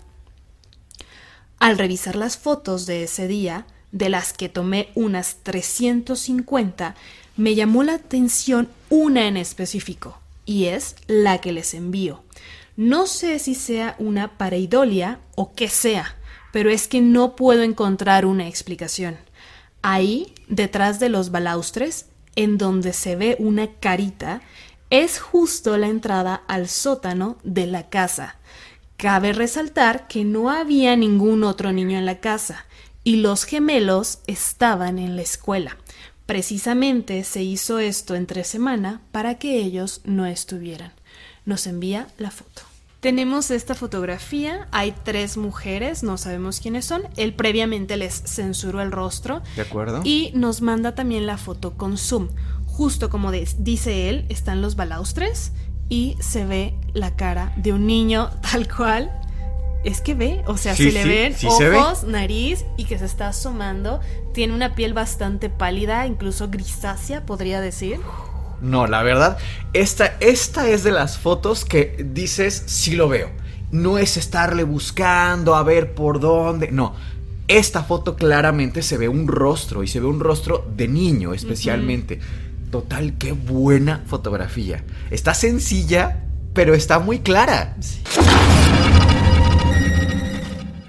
Al 1.60 1.78
revisar 1.78 2.16
las 2.16 2.38
fotos 2.38 2.86
de 2.86 3.04
ese 3.04 3.28
día, 3.28 3.68
de 3.92 4.08
las 4.08 4.32
que 4.32 4.48
tomé 4.48 4.88
unas 4.96 5.40
350, 5.44 6.96
me 7.36 7.56
llamó 7.56 7.84
la 7.84 7.96
atención 7.96 8.70
una 8.90 9.28
en 9.28 9.36
específico, 9.36 10.18
y 10.46 10.68
es 10.68 10.96
la 11.08 11.40
que 11.40 11.52
les 11.52 11.74
envío. 11.74 12.24
No 12.78 13.06
sé 13.06 13.38
si 13.40 13.54
sea 13.54 13.98
una 14.00 14.38
pareidolia 14.38 15.20
o 15.36 15.54
qué 15.56 15.68
sea, 15.68 16.16
pero 16.54 16.70
es 16.70 16.88
que 16.88 17.02
no 17.02 17.36
puedo 17.36 17.64
encontrar 17.64 18.26
una 18.26 18.48
explicación. 18.48 19.18
Ahí, 19.82 20.34
detrás 20.48 21.02
de 21.02 21.10
los 21.10 21.32
balaustres, 21.32 22.06
en 22.38 22.58
donde 22.58 22.94
se 22.94 23.18
ve 23.18 23.36
una 23.40 23.68
carita, 23.68 24.42
es 24.92 25.20
justo 25.20 25.78
la 25.78 25.88
entrada 25.88 26.44
al 26.48 26.68
sótano 26.68 27.38
de 27.44 27.66
la 27.66 27.90
casa. 27.90 28.36
Cabe 28.98 29.34
resaltar 29.34 30.08
que 30.08 30.26
no 30.26 30.52
había 30.52 30.96
ningún 30.96 31.44
otro 31.44 31.72
niño 31.72 31.98
en 31.98 32.06
la 32.06 32.20
casa 32.20 32.66
y 33.04 33.16
los 33.16 33.46
gemelos 33.46 34.20
estaban 34.28 35.00
en 35.00 35.16
la 35.16 35.24
escuela. 35.24 35.78
Precisamente 36.26 37.24
se 37.24 37.42
hizo 37.42 37.80
esto 37.80 38.16
entre 38.16 38.44
semana 38.44 39.02
para 39.12 39.40
que 39.40 39.58
ellos 39.58 40.02
no 40.04 40.26
estuvieran. 40.26 40.92
Nos 41.46 41.68
envía 41.68 42.08
la 42.18 42.30
foto. 42.30 42.62
Tenemos 43.00 43.50
esta 43.50 43.74
fotografía, 43.74 44.68
hay 44.72 44.94
tres 45.04 45.36
mujeres, 45.36 46.04
no 46.04 46.20
sabemos 46.20 46.60
quiénes 46.60 46.86
son. 46.86 47.02
Él 47.18 47.34
previamente 47.34 47.98
les 47.98 48.14
censuró 48.14 48.80
el 48.82 48.92
rostro. 48.92 49.42
De 49.56 49.64
acuerdo. 49.64 50.02
Y 50.04 50.32
nos 50.36 50.62
manda 50.62 50.94
también 50.94 51.26
la 51.26 51.40
foto 51.40 51.76
con 51.78 51.98
zoom. 51.98 52.28
Justo 52.82 53.12
como 53.12 53.32
dice 53.32 54.10
él, 54.10 54.26
están 54.30 54.64
los 54.64 54.76
balaustres 54.76 55.52
y 55.88 56.18
se 56.20 56.46
ve 56.46 56.74
la 56.94 57.16
cara 57.16 57.54
de 57.56 57.74
un 57.74 57.86
niño 57.86 58.32
tal 58.52 58.68
cual. 58.68 59.12
Es 59.84 60.02
que 60.02 60.16
ve, 60.16 60.42
o 60.48 60.58
sea, 60.58 60.76
se 60.76 60.92
le 60.92 61.06
ven 61.06 61.36
ojos, 61.46 62.06
nariz 62.06 62.66
y 62.78 62.86
que 62.86 62.98
se 62.98 63.06
está 63.06 63.28
asomando. 63.28 64.00
Tiene 64.34 64.56
una 64.56 64.74
piel 64.74 64.96
bastante 64.96 65.48
pálida, 65.48 66.08
incluso 66.08 66.50
grisácea, 66.50 67.24
podría 67.24 67.62
decir. 67.62 68.00
No, 68.62 68.88
la 68.88 69.04
verdad, 69.04 69.38
esta, 69.74 70.16
esta 70.20 70.68
es 70.68 70.84
de 70.84 70.90
las 70.90 71.20
fotos 71.20 71.66
que 71.66 72.04
dices, 72.12 72.64
sí 72.66 72.96
lo 72.96 73.08
veo. 73.10 73.30
No 73.70 74.00
es 74.00 74.18
estarle 74.18 74.64
buscando 74.64 75.54
a 75.54 75.62
ver 75.62 75.94
por 75.94 76.20
dónde. 76.20 76.72
No, 76.72 76.96
esta 77.48 77.84
foto 77.84 78.16
claramente 78.16 78.82
se 78.82 78.98
ve 78.98 79.08
un 79.08 79.28
rostro 79.28 79.84
y 79.84 79.88
se 79.88 80.00
ve 80.00 80.08
un 80.08 80.20
rostro 80.20 80.66
de 80.76 80.88
niño 80.88 81.36
especialmente. 81.36 82.20
Total, 82.72 83.18
qué 83.18 83.34
buena 83.34 84.02
fotografía. 84.08 84.86
Está 85.10 85.34
sencilla, 85.34 86.24
pero 86.54 86.74
está 86.74 87.00
muy 87.00 87.20
clara. 87.20 87.76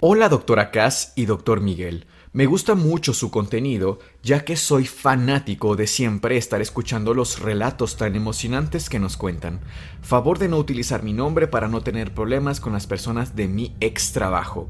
Hola, 0.00 0.28
doctora 0.28 0.70
Cass 0.70 1.12
y 1.16 1.26
doctor 1.26 1.60
Miguel. 1.60 2.06
Me 2.32 2.46
gusta 2.46 2.76
mucho 2.76 3.12
su 3.12 3.32
contenido, 3.32 3.98
ya 4.22 4.44
que 4.44 4.56
soy 4.56 4.86
fanático 4.86 5.74
de 5.74 5.88
siempre 5.88 6.36
estar 6.36 6.62
escuchando 6.62 7.14
los 7.14 7.40
relatos 7.40 7.96
tan 7.96 8.14
emocionantes 8.14 8.88
que 8.88 9.00
nos 9.00 9.16
cuentan. 9.16 9.60
Favor 10.02 10.38
de 10.38 10.48
no 10.48 10.58
utilizar 10.58 11.02
mi 11.02 11.12
nombre 11.12 11.48
para 11.48 11.66
no 11.66 11.82
tener 11.82 12.14
problemas 12.14 12.60
con 12.60 12.72
las 12.72 12.86
personas 12.86 13.34
de 13.34 13.48
mi 13.48 13.74
ex 13.80 14.12
trabajo. 14.12 14.68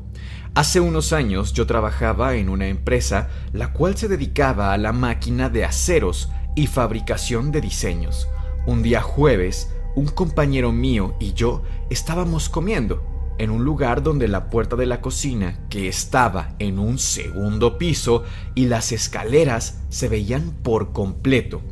Hace 0.54 0.80
unos 0.80 1.12
años 1.12 1.52
yo 1.52 1.66
trabajaba 1.66 2.34
en 2.34 2.48
una 2.48 2.68
empresa 2.68 3.28
la 3.52 3.72
cual 3.72 3.96
se 3.96 4.08
dedicaba 4.08 4.72
a 4.72 4.78
la 4.78 4.92
máquina 4.92 5.48
de 5.48 5.64
aceros 5.64 6.30
y 6.54 6.66
fabricación 6.66 7.52
de 7.52 7.60
diseños. 7.60 8.28
Un 8.66 8.82
día 8.82 9.02
jueves, 9.02 9.70
un 9.94 10.06
compañero 10.06 10.72
mío 10.72 11.14
y 11.18 11.32
yo 11.32 11.62
estábamos 11.90 12.48
comiendo 12.48 13.02
en 13.38 13.50
un 13.50 13.64
lugar 13.64 14.02
donde 14.02 14.28
la 14.28 14.50
puerta 14.50 14.76
de 14.76 14.86
la 14.86 15.00
cocina, 15.00 15.58
que 15.68 15.88
estaba 15.88 16.54
en 16.58 16.78
un 16.78 16.98
segundo 16.98 17.78
piso, 17.78 18.24
y 18.54 18.66
las 18.66 18.92
escaleras 18.92 19.80
se 19.88 20.08
veían 20.08 20.52
por 20.62 20.92
completo. 20.92 21.62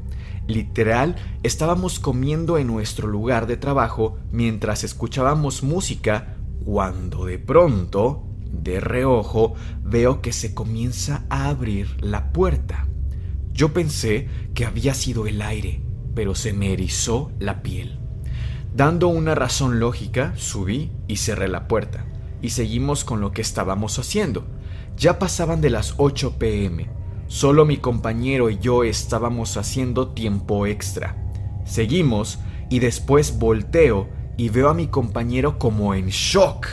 Literal, 0.46 1.16
estábamos 1.44 2.00
comiendo 2.00 2.58
en 2.58 2.66
nuestro 2.66 3.06
lugar 3.06 3.46
de 3.46 3.56
trabajo 3.56 4.18
mientras 4.32 4.82
escuchábamos 4.82 5.62
música, 5.62 6.36
cuando 6.64 7.24
de 7.24 7.38
pronto, 7.38 8.24
de 8.50 8.80
reojo, 8.80 9.54
veo 9.84 10.20
que 10.20 10.32
se 10.32 10.54
comienza 10.54 11.24
a 11.30 11.48
abrir 11.48 12.02
la 12.02 12.32
puerta. 12.32 12.89
Yo 13.60 13.74
pensé 13.74 14.26
que 14.54 14.64
había 14.64 14.94
sido 14.94 15.26
el 15.26 15.42
aire, 15.42 15.82
pero 16.14 16.34
se 16.34 16.54
me 16.54 16.72
erizó 16.72 17.30
la 17.38 17.62
piel. 17.62 17.98
Dando 18.74 19.08
una 19.08 19.34
razón 19.34 19.80
lógica, 19.80 20.32
subí 20.34 20.90
y 21.08 21.18
cerré 21.18 21.46
la 21.46 21.68
puerta, 21.68 22.06
y 22.40 22.48
seguimos 22.48 23.04
con 23.04 23.20
lo 23.20 23.32
que 23.32 23.42
estábamos 23.42 23.98
haciendo. 23.98 24.46
Ya 24.96 25.18
pasaban 25.18 25.60
de 25.60 25.68
las 25.68 25.92
8 25.98 26.38
pm. 26.38 26.88
Solo 27.26 27.66
mi 27.66 27.76
compañero 27.76 28.48
y 28.48 28.58
yo 28.60 28.82
estábamos 28.82 29.58
haciendo 29.58 30.08
tiempo 30.08 30.64
extra. 30.64 31.30
Seguimos 31.66 32.38
y 32.70 32.78
después 32.78 33.38
volteo 33.38 34.08
y 34.38 34.48
veo 34.48 34.70
a 34.70 34.74
mi 34.74 34.86
compañero 34.86 35.58
como 35.58 35.94
en 35.94 36.08
shock, 36.08 36.66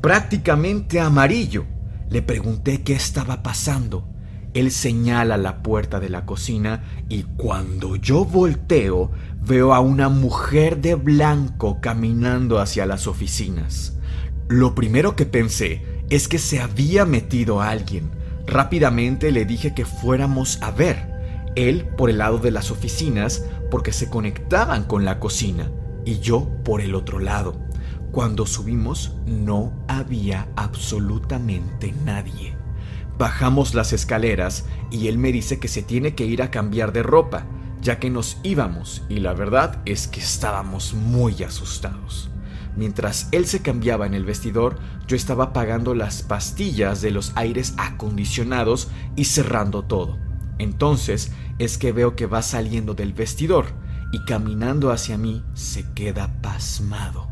prácticamente 0.00 0.98
amarillo. 0.98 1.66
Le 2.08 2.22
pregunté 2.22 2.80
qué 2.80 2.94
estaba 2.94 3.42
pasando 3.42 4.08
él 4.54 4.70
señala 4.70 5.36
la 5.38 5.62
puerta 5.62 5.98
de 5.98 6.10
la 6.10 6.26
cocina 6.26 6.84
y 7.08 7.22
cuando 7.22 7.96
yo 7.96 8.24
volteo 8.24 9.10
veo 9.40 9.74
a 9.74 9.80
una 9.80 10.08
mujer 10.08 10.80
de 10.80 10.94
blanco 10.94 11.80
caminando 11.80 12.60
hacia 12.60 12.84
las 12.84 13.06
oficinas. 13.06 13.96
Lo 14.48 14.74
primero 14.74 15.16
que 15.16 15.24
pensé 15.24 15.82
es 16.10 16.28
que 16.28 16.38
se 16.38 16.60
había 16.60 17.06
metido 17.06 17.62
alguien. 17.62 18.10
Rápidamente 18.46 19.32
le 19.32 19.46
dije 19.46 19.74
que 19.74 19.86
fuéramos 19.86 20.60
a 20.60 20.70
ver. 20.70 21.10
Él 21.56 21.86
por 21.96 22.10
el 22.10 22.18
lado 22.18 22.38
de 22.38 22.50
las 22.50 22.70
oficinas 22.70 23.46
porque 23.70 23.92
se 23.92 24.10
conectaban 24.10 24.84
con 24.84 25.04
la 25.06 25.18
cocina 25.18 25.70
y 26.04 26.18
yo 26.18 26.48
por 26.62 26.82
el 26.82 26.94
otro 26.94 27.18
lado. 27.18 27.56
Cuando 28.10 28.44
subimos 28.44 29.16
no 29.26 29.72
había 29.88 30.48
absolutamente 30.56 31.94
nadie. 32.04 32.61
Bajamos 33.22 33.74
las 33.74 33.92
escaleras 33.92 34.64
y 34.90 35.06
él 35.06 35.16
me 35.16 35.30
dice 35.30 35.60
que 35.60 35.68
se 35.68 35.84
tiene 35.84 36.16
que 36.16 36.26
ir 36.26 36.42
a 36.42 36.50
cambiar 36.50 36.92
de 36.92 37.04
ropa, 37.04 37.46
ya 37.80 38.00
que 38.00 38.10
nos 38.10 38.38
íbamos 38.42 39.04
y 39.08 39.20
la 39.20 39.32
verdad 39.32 39.80
es 39.84 40.08
que 40.08 40.18
estábamos 40.18 40.92
muy 40.92 41.44
asustados. 41.44 42.32
Mientras 42.74 43.28
él 43.30 43.46
se 43.46 43.62
cambiaba 43.62 44.08
en 44.08 44.14
el 44.14 44.24
vestidor, 44.24 44.80
yo 45.06 45.14
estaba 45.14 45.52
pagando 45.52 45.94
las 45.94 46.24
pastillas 46.24 47.00
de 47.00 47.12
los 47.12 47.30
aires 47.36 47.74
acondicionados 47.76 48.88
y 49.14 49.26
cerrando 49.26 49.84
todo. 49.84 50.18
Entonces 50.58 51.30
es 51.60 51.78
que 51.78 51.92
veo 51.92 52.16
que 52.16 52.26
va 52.26 52.42
saliendo 52.42 52.94
del 52.94 53.12
vestidor 53.12 53.66
y 54.10 54.24
caminando 54.24 54.90
hacia 54.90 55.16
mí 55.16 55.44
se 55.54 55.84
queda 55.92 56.42
pasmado. 56.42 57.28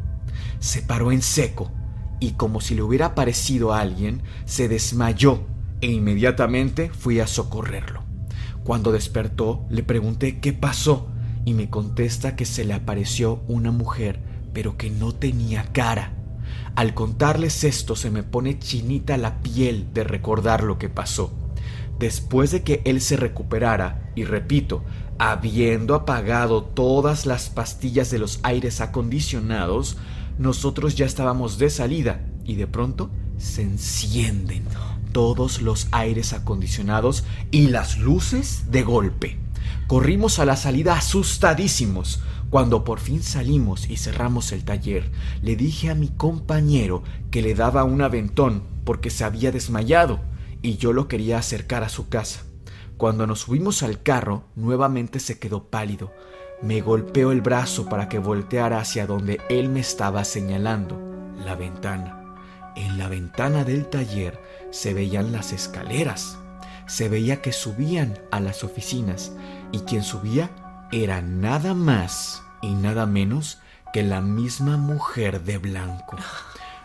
Se 0.61 0.83
paró 0.83 1.11
en 1.11 1.21
seco 1.21 1.73
y 2.21 2.35
como 2.35 2.61
si 2.61 2.77
le 2.77 2.83
hubiera 2.83 3.17
parecido 3.17 3.73
a 3.73 3.81
alguien, 3.81 4.23
se 4.45 4.69
desmayó 4.69 5.50
e 5.81 5.89
inmediatamente 5.89 6.91
fui 6.91 7.21
a 7.21 7.27
socorrerlo. 7.27 8.03
Cuando 8.65 8.93
despertó 8.93 9.65
le 9.71 9.83
pregunté 9.83 10.39
qué 10.41 10.53
pasó 10.53 11.09
y 11.45 11.55
me 11.55 11.71
contesta 11.71 12.37
que 12.37 12.45
se 12.45 12.65
le 12.65 12.75
apareció 12.75 13.43
una 13.49 13.71
mujer 13.71 14.31
pero 14.53 14.77
que 14.77 14.91
no 14.91 15.13
tenía 15.13 15.65
cara. 15.73 16.13
Al 16.75 16.95
contarles 16.95 17.65
esto 17.65 17.97
se 17.97 18.11
me 18.11 18.23
pone 18.23 18.59
chinita 18.59 19.17
la 19.17 19.41
piel 19.43 19.93
de 19.93 20.05
recordar 20.05 20.63
lo 20.63 20.79
que 20.79 20.89
pasó. 20.89 21.33
Después 21.99 22.51
de 22.51 22.63
que 22.63 22.81
él 22.85 23.01
se 23.01 23.17
recuperara, 23.17 24.11
y 24.15 24.25
repito, 24.25 24.83
habiendo 25.19 25.95
apagado 25.95 26.65
todas 26.65 27.27
las 27.27 27.51
pastillas 27.51 28.11
de 28.11 28.19
los 28.19 28.41
aires 28.43 28.81
acondicionados, 28.81 29.99
Nosotros 30.39 30.95
ya 30.95 31.05
estábamos 31.05 31.59
de 31.59 31.69
salida 31.69 32.23
y 32.47 32.55
de 32.55 32.67
pronto 32.67 33.11
se 33.37 33.61
encienden 33.61 34.65
todos 35.13 35.63
los 35.63 35.89
aires 35.93 36.33
acondicionados 36.33 37.25
y 37.51 37.69
las 37.69 37.99
luces 37.99 38.71
de 38.71 38.83
golpe. 38.83 39.39
Corrimos 39.87 40.39
a 40.39 40.45
la 40.45 40.57
salida 40.57 40.95
asustadísimos. 40.95 42.23
Cuando 42.51 42.83
por 42.85 42.99
fin 42.99 43.23
salimos 43.23 43.89
y 43.89 43.97
cerramos 43.97 44.53
el 44.53 44.65
taller, 44.65 45.11
le 45.43 45.55
dije 45.55 45.91
a 45.91 45.95
mi 45.95 46.09
compañero 46.09 47.03
que 47.31 47.43
le 47.43 47.55
daba 47.55 47.85
un 47.85 48.03
aventón 48.03 48.63
porque 48.85 49.11
se 49.11 49.25
había 49.25 49.53
desmayado 49.53 50.21
y 50.63 50.77
yo 50.77 50.93
lo 50.93 51.09
quería 51.09 51.39
acercar 51.39 51.85
a 51.85 51.89
su 51.89 52.09
casa. 52.09 52.43
Cuando 52.97 53.27
nos 53.27 53.41
subimos 53.41 53.83
al 53.83 54.03
carro, 54.03 54.45
nuevamente 54.57 55.21
se 55.21 55.39
quedó 55.39 55.65
pálido. 55.65 56.13
Me 56.63 56.83
golpeó 56.83 57.33
el 57.33 57.41
brazo 57.41 57.89
para 57.89 58.09
que 58.09 58.19
volteara 58.19 58.79
hacia 58.79 59.07
donde 59.07 59.41
él 59.49 59.71
me 59.71 59.81
estaba 59.81 60.25
señalando, 60.25 61.01
la 61.45 61.55
ventana. 61.55 62.37
En 62.77 62.99
la 62.99 63.09
ventana 63.09 63.65
del 63.65 63.87
taller 63.87 64.39
se 64.71 64.95
veían 64.95 65.33
las 65.33 65.53
escaleras. 65.53 66.39
Se 66.87 67.09
veía 67.09 67.41
que 67.41 67.53
subían 67.53 68.19
a 68.31 68.41
las 68.41 68.65
oficinas 68.65 69.33
y 69.73 69.81
quien 69.81 70.03
subía 70.03 70.51
era 70.93 71.23
nada 71.23 71.75
más 71.75 72.43
y 72.63 72.75
nada 72.75 73.07
menos 73.07 73.59
que 73.93 74.03
la 74.03 74.21
misma 74.21 74.77
mujer 74.77 75.43
de 75.43 75.59
blanco. 75.59 76.17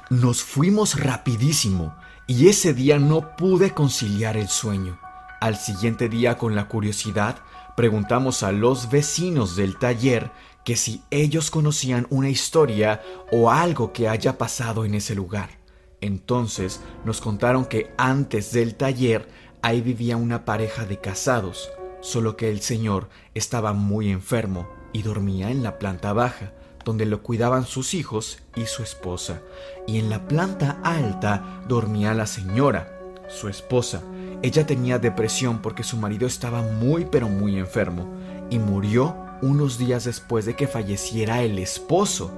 Nos 0.09 0.43
fuimos 0.43 0.99
rapidísimo 0.99 1.95
y 2.27 2.47
ese 2.47 2.73
día 2.73 2.99
no 2.99 3.35
pude 3.35 3.71
conciliar 3.71 4.37
el 4.37 4.47
sueño. 4.47 4.99
Al 5.41 5.57
siguiente 5.57 6.09
día 6.09 6.37
con 6.37 6.55
la 6.55 6.67
curiosidad 6.67 7.37
preguntamos 7.75 8.43
a 8.43 8.51
los 8.51 8.89
vecinos 8.89 9.55
del 9.55 9.77
taller 9.77 10.31
que 10.63 10.75
si 10.75 11.03
ellos 11.11 11.51
conocían 11.51 12.07
una 12.09 12.29
historia 12.29 13.01
o 13.31 13.51
algo 13.51 13.93
que 13.93 14.07
haya 14.07 14.37
pasado 14.37 14.85
en 14.85 14.95
ese 14.95 15.13
lugar. 15.13 15.64
Entonces 16.01 16.81
nos 17.03 17.21
contaron 17.21 17.65
que 17.65 17.91
antes 17.97 18.51
del 18.51 18.75
taller 18.75 19.27
ahí 19.61 19.81
vivía 19.81 20.17
una 20.17 20.45
pareja 20.45 20.85
de 20.85 20.99
casados, 20.99 21.69
solo 22.01 22.37
que 22.37 22.49
el 22.49 22.61
señor 22.61 23.09
estaba 23.33 23.73
muy 23.73 24.11
enfermo 24.11 24.67
y 24.93 25.01
dormía 25.01 25.49
en 25.49 25.63
la 25.63 25.79
planta 25.79 26.13
baja, 26.13 26.53
donde 26.85 27.05
lo 27.05 27.23
cuidaban 27.23 27.65
sus 27.65 27.95
hijos 27.95 28.39
y 28.55 28.67
su 28.67 28.83
esposa, 28.83 29.41
y 29.87 29.97
en 29.97 30.09
la 30.09 30.27
planta 30.27 30.79
alta 30.83 31.63
dormía 31.67 32.13
la 32.13 32.27
señora, 32.27 32.95
su 33.27 33.49
esposa. 33.49 34.03
Ella 34.43 34.67
tenía 34.67 34.99
depresión 34.99 35.61
porque 35.61 35.83
su 35.83 35.97
marido 35.97 36.27
estaba 36.27 36.61
muy 36.61 37.05
pero 37.05 37.27
muy 37.27 37.57
enfermo 37.57 38.07
y 38.51 38.59
murió 38.59 39.15
unos 39.41 39.77
días 39.77 40.03
después 40.05 40.45
de 40.45 40.55
que 40.55 40.67
falleciera 40.67 41.41
el 41.41 41.59
esposo. 41.59 42.31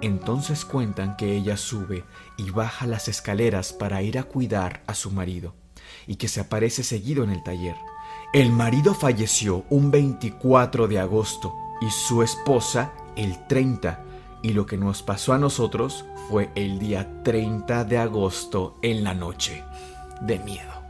Entonces 0.00 0.64
cuentan 0.64 1.16
que 1.16 1.34
ella 1.34 1.56
sube 1.56 2.04
y 2.36 2.50
baja 2.50 2.86
las 2.86 3.08
escaleras 3.08 3.72
para 3.72 4.02
ir 4.02 4.18
a 4.18 4.24
cuidar 4.24 4.82
a 4.86 4.94
su 4.94 5.10
marido, 5.10 5.54
y 6.06 6.16
que 6.16 6.28
se 6.28 6.40
aparece 6.40 6.82
seguido 6.82 7.24
en 7.24 7.30
el 7.30 7.42
taller. 7.42 7.76
El 8.32 8.50
marido 8.50 8.94
falleció 8.94 9.64
un 9.70 9.90
24 9.90 10.88
de 10.88 10.98
agosto 10.98 11.54
y 11.80 11.90
su 11.90 12.22
esposa 12.22 12.92
el 13.16 13.46
30, 13.46 14.04
y 14.42 14.52
lo 14.52 14.66
que 14.66 14.76
nos 14.76 15.02
pasó 15.02 15.32
a 15.32 15.38
nosotros 15.38 16.04
fue 16.28 16.50
el 16.54 16.78
día 16.78 17.22
30 17.22 17.84
de 17.84 17.98
agosto 17.98 18.78
en 18.82 19.04
la 19.04 19.14
noche. 19.14 19.64
De 20.20 20.38
miedo. 20.38 20.83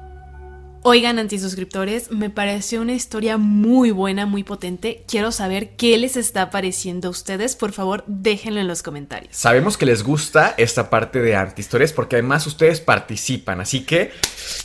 Oigan, 0.87 1.18
antisuscriptores, 1.18 2.11
me 2.11 2.29
pareció 2.29 2.83
una 2.83 2.92
historia 2.92 3.38
muy 3.38 3.90
buena, 3.90 4.27
muy 4.27 4.44
potente. 4.44 5.03
Quiero 5.09 5.33
saber 5.33 5.77
qué 5.77 5.97
les 5.97 6.18
está 6.18 6.51
pareciendo 6.51 7.09
a 7.09 7.11
ustedes. 7.11 7.57
Por 7.57 7.73
favor, 7.73 8.05
déjenlo 8.07 8.61
en 8.61 8.68
los 8.68 8.83
comentarios. 8.83 9.35
Sabemos 9.35 9.79
que 9.79 9.87
les 9.87 10.03
gusta 10.03 10.55
esta 10.59 10.90
parte 10.90 11.23
de 11.23 11.37
antihistorias 11.37 11.94
porque 11.94 12.16
además 12.16 12.47
ustedes 12.47 12.83
participan, 12.83 13.62
así 13.62 13.87
que 13.87 14.12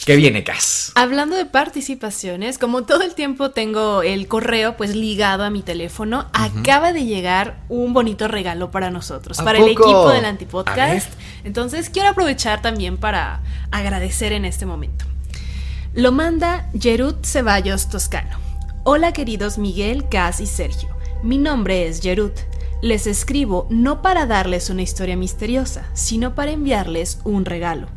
que 0.05 0.17
viene, 0.17 0.43
Cas. 0.43 0.91
Hablando 0.95 1.37
de 1.37 1.45
participaciones, 1.45 2.57
como 2.57 2.83
todo 2.83 3.03
el 3.03 3.15
tiempo 3.15 3.51
tengo 3.51 4.01
el 4.01 4.27
correo 4.27 4.75
pues 4.75 4.97
ligado 4.97 5.45
a 5.45 5.49
mi 5.49 5.61
teléfono, 5.61 6.27
acaba 6.33 6.91
de 6.91 7.05
llegar 7.05 7.61
un 7.69 7.93
bonito 7.93 8.27
regalo 8.27 8.71
para 8.71 8.91
nosotros, 8.91 9.37
para 9.37 9.59
el 9.59 9.69
equipo 9.69 10.09
del 10.09 10.25
Antipodcast. 10.25 11.13
Entonces 11.45 11.89
quiero 11.89 12.09
aprovechar 12.09 12.61
también 12.61 12.97
para 12.97 13.41
agradecer 13.71 14.33
en 14.33 14.43
este 14.43 14.65
momento. 14.65 15.08
Lo 15.95 16.11
manda 16.11 16.69
Jerut 16.79 17.25
Ceballos 17.25 17.89
Toscano. 17.89 18.37
Hola 18.83 19.11
queridos 19.11 19.57
Miguel, 19.57 20.07
Cas 20.07 20.39
y 20.39 20.45
Sergio. 20.45 20.89
Mi 21.23 21.39
nombre 21.39 21.87
es 21.87 21.99
Jerut. 21.99 22.33
Les 22.83 23.07
escribo 23.07 23.65
no 23.71 24.03
para 24.03 24.27
darles 24.27 24.69
una 24.69 24.83
historia 24.83 25.17
misteriosa, 25.17 25.89
sino 25.93 26.35
para 26.35 26.51
enviarles 26.51 27.19
un 27.23 27.43
regalo. 27.43 27.87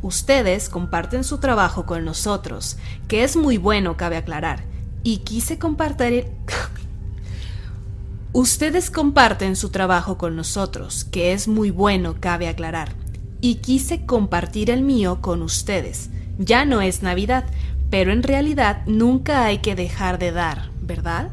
Ustedes 0.00 0.70
comparten 0.70 1.24
su 1.24 1.38
trabajo 1.38 1.84
con 1.84 2.06
nosotros, 2.06 2.78
que 3.06 3.22
es 3.22 3.36
muy 3.36 3.58
bueno, 3.58 3.98
cabe 3.98 4.16
aclarar, 4.16 4.64
y 5.02 5.18
quise 5.18 5.58
compartir... 5.58 6.28
Ustedes 8.32 8.90
comparten 8.90 9.56
su 9.56 9.68
trabajo 9.68 10.16
con 10.16 10.36
nosotros, 10.36 11.04
que 11.04 11.34
es 11.34 11.48
muy 11.48 11.70
bueno, 11.70 12.16
cabe 12.18 12.48
aclarar, 12.48 12.94
y 13.42 13.56
quise 13.56 14.06
compartir 14.06 14.70
el 14.70 14.80
mío 14.80 15.20
con 15.20 15.42
ustedes 15.42 16.08
ya 16.38 16.64
no 16.64 16.80
es 16.80 17.02
Navidad, 17.02 17.44
pero 17.90 18.12
en 18.12 18.22
realidad 18.22 18.82
nunca 18.86 19.44
hay 19.44 19.58
que 19.58 19.74
dejar 19.74 20.18
de 20.18 20.32
dar, 20.32 20.70
¿verdad? 20.80 21.30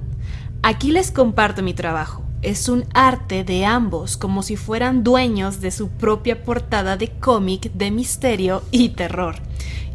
Aquí 0.61 0.91
les 0.91 1.11
comparto 1.11 1.63
mi 1.63 1.73
trabajo. 1.73 2.25
Es 2.41 2.69
un 2.69 2.85
arte 2.93 3.43
de 3.43 3.65
ambos, 3.65 4.17
como 4.17 4.43
si 4.43 4.55
fueran 4.55 5.03
dueños 5.03 5.61
de 5.61 5.71
su 5.71 5.89
propia 5.89 6.43
portada 6.43 6.97
de 6.97 7.09
cómic 7.09 7.71
de 7.73 7.91
misterio 7.91 8.63
y 8.71 8.89
terror, 8.89 9.35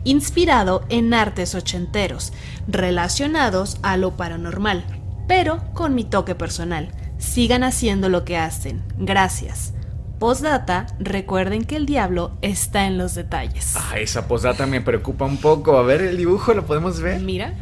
inspirado 0.05 0.85
en 0.88 1.14
artes 1.14 1.55
ochenteros, 1.55 2.33
relacionados 2.67 3.79
a 3.83 3.97
lo 3.97 4.17
paranormal, 4.17 4.85
pero 5.27 5.62
con 5.73 5.95
mi 5.95 6.05
toque 6.05 6.35
personal. 6.35 6.90
Sigan 7.19 7.62
haciendo 7.62 8.09
lo 8.09 8.25
que 8.25 8.37
hacen. 8.37 8.83
Gracias. 8.99 9.73
Postdata, 10.18 10.87
recuerden 10.98 11.64
que 11.64 11.77
el 11.77 11.87
diablo 11.87 12.33
está 12.40 12.87
en 12.87 12.98
los 12.98 13.14
detalles. 13.14 13.74
Ah, 13.77 13.98
esa 13.98 14.29
postdata 14.29 14.66
me 14.66 14.81
preocupa 14.81 15.24
un 15.24 15.38
poco. 15.38 15.77
A 15.77 15.83
ver, 15.83 16.00
el 16.00 16.16
dibujo 16.16 16.55
lo 16.55 16.64
podemos 16.64 17.00
ver. 17.00 17.20
Mira. 17.20 17.55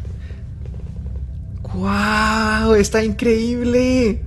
¡Wow! 1.73 2.75
Está 2.75 3.03
increíble. 3.03 4.21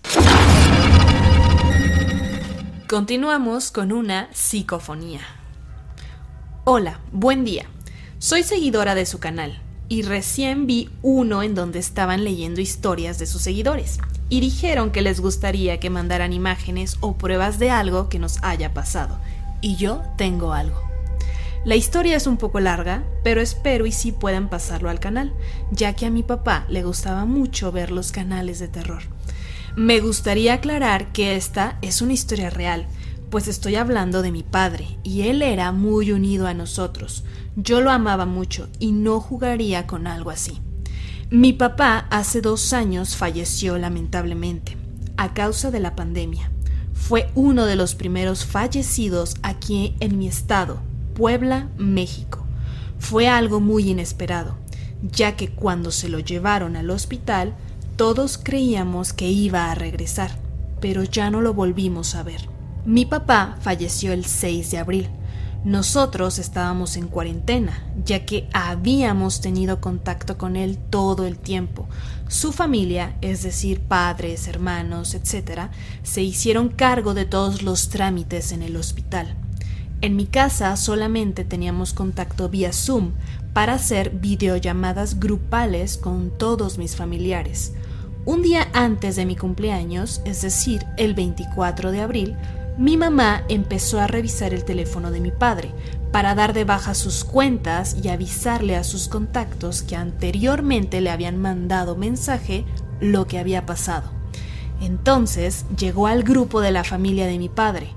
Continuamos 2.88 3.70
con 3.70 3.92
una 3.92 4.28
psicofonía. 4.32 5.20
Hola, 6.64 7.00
buen 7.10 7.44
día. 7.44 7.66
Soy 8.22 8.42
seguidora 8.42 8.94
de 8.94 9.06
su 9.06 9.18
canal 9.18 9.58
y 9.88 10.02
recién 10.02 10.66
vi 10.66 10.90
uno 11.00 11.42
en 11.42 11.54
donde 11.54 11.78
estaban 11.78 12.22
leyendo 12.22 12.60
historias 12.60 13.18
de 13.18 13.24
sus 13.24 13.40
seguidores 13.40 13.96
y 14.28 14.40
dijeron 14.40 14.90
que 14.90 15.00
les 15.00 15.20
gustaría 15.20 15.80
que 15.80 15.88
mandaran 15.88 16.34
imágenes 16.34 16.98
o 17.00 17.16
pruebas 17.16 17.58
de 17.58 17.70
algo 17.70 18.10
que 18.10 18.18
nos 18.18 18.36
haya 18.42 18.74
pasado. 18.74 19.18
Y 19.62 19.76
yo 19.76 20.02
tengo 20.18 20.52
algo. 20.52 20.82
La 21.64 21.76
historia 21.76 22.14
es 22.14 22.26
un 22.26 22.36
poco 22.36 22.60
larga, 22.60 23.04
pero 23.24 23.40
espero 23.40 23.86
y 23.86 23.92
sí 23.92 24.12
puedan 24.12 24.50
pasarlo 24.50 24.90
al 24.90 25.00
canal, 25.00 25.32
ya 25.70 25.94
que 25.94 26.04
a 26.04 26.10
mi 26.10 26.22
papá 26.22 26.66
le 26.68 26.82
gustaba 26.82 27.24
mucho 27.24 27.72
ver 27.72 27.90
los 27.90 28.12
canales 28.12 28.58
de 28.58 28.68
terror. 28.68 29.02
Me 29.76 30.00
gustaría 30.00 30.52
aclarar 30.52 31.10
que 31.12 31.36
esta 31.36 31.78
es 31.80 32.02
una 32.02 32.12
historia 32.12 32.50
real, 32.50 32.86
pues 33.30 33.46
estoy 33.48 33.76
hablando 33.76 34.22
de 34.22 34.32
mi 34.32 34.42
padre, 34.42 34.98
y 35.04 35.22
él 35.22 35.42
era 35.42 35.72
muy 35.72 36.12
unido 36.12 36.46
a 36.46 36.54
nosotros. 36.54 37.24
Yo 37.56 37.80
lo 37.80 37.90
amaba 37.90 38.26
mucho 38.26 38.68
y 38.78 38.92
no 38.92 39.20
jugaría 39.20 39.86
con 39.86 40.06
algo 40.06 40.30
así. 40.30 40.60
Mi 41.30 41.52
papá 41.52 42.06
hace 42.10 42.40
dos 42.40 42.72
años 42.72 43.16
falleció 43.16 43.78
lamentablemente, 43.78 44.76
a 45.16 45.32
causa 45.32 45.70
de 45.70 45.78
la 45.78 45.94
pandemia. 45.94 46.50
Fue 46.92 47.30
uno 47.34 47.66
de 47.66 47.76
los 47.76 47.94
primeros 47.94 48.44
fallecidos 48.44 49.36
aquí 49.42 49.94
en 50.00 50.18
mi 50.18 50.26
estado, 50.26 50.78
Puebla, 51.14 51.68
México. 51.78 52.44
Fue 52.98 53.28
algo 53.28 53.60
muy 53.60 53.90
inesperado, 53.90 54.56
ya 55.02 55.36
que 55.36 55.50
cuando 55.50 55.92
se 55.92 56.08
lo 56.08 56.18
llevaron 56.18 56.76
al 56.76 56.90
hospital, 56.90 57.54
todos 57.96 58.38
creíamos 58.38 59.12
que 59.12 59.28
iba 59.30 59.70
a 59.70 59.74
regresar, 59.74 60.36
pero 60.80 61.04
ya 61.04 61.30
no 61.30 61.40
lo 61.40 61.54
volvimos 61.54 62.14
a 62.16 62.22
ver. 62.22 62.59
Mi 62.90 63.06
papá 63.06 63.56
falleció 63.60 64.12
el 64.12 64.24
6 64.24 64.72
de 64.72 64.78
abril. 64.78 65.08
Nosotros 65.62 66.40
estábamos 66.40 66.96
en 66.96 67.06
cuarentena, 67.06 67.84
ya 68.04 68.26
que 68.26 68.48
habíamos 68.52 69.40
tenido 69.40 69.80
contacto 69.80 70.36
con 70.36 70.56
él 70.56 70.76
todo 70.90 71.24
el 71.24 71.38
tiempo. 71.38 71.86
Su 72.26 72.50
familia, 72.50 73.16
es 73.20 73.44
decir, 73.44 73.78
padres, 73.78 74.48
hermanos, 74.48 75.14
etc., 75.14 75.70
se 76.02 76.22
hicieron 76.22 76.68
cargo 76.68 77.14
de 77.14 77.26
todos 77.26 77.62
los 77.62 77.90
trámites 77.90 78.50
en 78.50 78.60
el 78.60 78.74
hospital. 78.74 79.36
En 80.00 80.16
mi 80.16 80.26
casa 80.26 80.74
solamente 80.74 81.44
teníamos 81.44 81.92
contacto 81.92 82.48
vía 82.48 82.72
Zoom 82.72 83.12
para 83.52 83.74
hacer 83.74 84.10
videollamadas 84.10 85.20
grupales 85.20 85.96
con 85.96 86.36
todos 86.36 86.76
mis 86.76 86.96
familiares. 86.96 87.72
Un 88.26 88.42
día 88.42 88.68
antes 88.72 89.14
de 89.14 89.26
mi 89.26 89.36
cumpleaños, 89.36 90.22
es 90.24 90.42
decir, 90.42 90.84
el 90.98 91.14
24 91.14 91.92
de 91.92 92.00
abril, 92.00 92.36
mi 92.80 92.96
mamá 92.96 93.44
empezó 93.50 94.00
a 94.00 94.06
revisar 94.06 94.54
el 94.54 94.64
teléfono 94.64 95.10
de 95.10 95.20
mi 95.20 95.30
padre 95.30 95.74
para 96.12 96.34
dar 96.34 96.54
de 96.54 96.64
baja 96.64 96.94
sus 96.94 97.24
cuentas 97.24 97.94
y 98.02 98.08
avisarle 98.08 98.74
a 98.74 98.84
sus 98.84 99.06
contactos 99.06 99.82
que 99.82 99.96
anteriormente 99.96 101.02
le 101.02 101.10
habían 101.10 101.36
mandado 101.36 101.94
mensaje 101.94 102.64
lo 102.98 103.26
que 103.26 103.38
había 103.38 103.66
pasado. 103.66 104.10
Entonces 104.80 105.66
llegó 105.76 106.06
al 106.06 106.22
grupo 106.22 106.62
de 106.62 106.70
la 106.70 106.82
familia 106.82 107.26
de 107.26 107.36
mi 107.36 107.50
padre. 107.50 107.90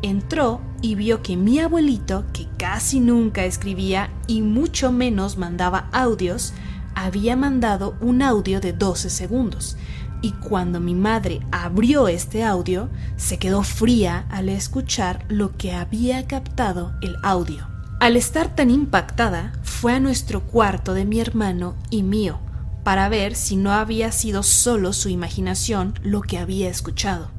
Entró 0.00 0.62
y 0.80 0.94
vio 0.94 1.22
que 1.22 1.36
mi 1.36 1.58
abuelito, 1.58 2.24
que 2.32 2.48
casi 2.56 3.00
nunca 3.00 3.44
escribía 3.44 4.08
y 4.26 4.40
mucho 4.40 4.92
menos 4.92 5.36
mandaba 5.36 5.90
audios, 5.92 6.54
había 6.94 7.36
mandado 7.36 7.96
un 8.00 8.22
audio 8.22 8.60
de 8.62 8.72
12 8.72 9.10
segundos 9.10 9.76
y 10.22 10.30
cuando 10.32 10.80
mi 10.80 10.94
madre 10.94 11.40
abrió 11.50 12.08
este 12.08 12.44
audio, 12.44 12.88
se 13.16 13.38
quedó 13.38 13.62
fría 13.62 14.26
al 14.30 14.48
escuchar 14.48 15.24
lo 15.28 15.56
que 15.56 15.72
había 15.72 16.26
captado 16.26 16.92
el 17.02 17.16
audio. 17.22 17.68
Al 18.00 18.16
estar 18.16 18.54
tan 18.54 18.70
impactada, 18.70 19.52
fue 19.62 19.92
a 19.92 20.00
nuestro 20.00 20.42
cuarto 20.42 20.94
de 20.94 21.04
mi 21.04 21.20
hermano 21.20 21.74
y 21.90 22.02
mío 22.02 22.38
para 22.84 23.08
ver 23.08 23.34
si 23.34 23.56
no 23.56 23.72
había 23.72 24.10
sido 24.12 24.42
solo 24.42 24.92
su 24.92 25.08
imaginación 25.08 25.94
lo 26.02 26.22
que 26.22 26.38
había 26.38 26.68
escuchado. 26.68 27.30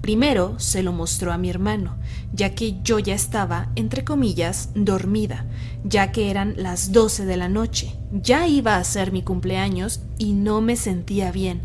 Primero 0.00 0.58
se 0.58 0.82
lo 0.82 0.92
mostró 0.92 1.32
a 1.32 1.38
mi 1.38 1.48
hermano, 1.48 1.96
ya 2.32 2.56
que 2.56 2.82
yo 2.82 2.98
ya 2.98 3.14
estaba, 3.14 3.68
entre 3.76 4.02
comillas, 4.02 4.70
dormida, 4.74 5.46
ya 5.84 6.10
que 6.10 6.28
eran 6.28 6.54
las 6.56 6.90
doce 6.90 7.24
de 7.24 7.36
la 7.36 7.48
noche. 7.48 7.94
Ya 8.10 8.48
iba 8.48 8.76
a 8.76 8.84
ser 8.84 9.12
mi 9.12 9.22
cumpleaños 9.22 10.00
y 10.18 10.32
no 10.32 10.60
me 10.60 10.74
sentía 10.74 11.30
bien, 11.30 11.62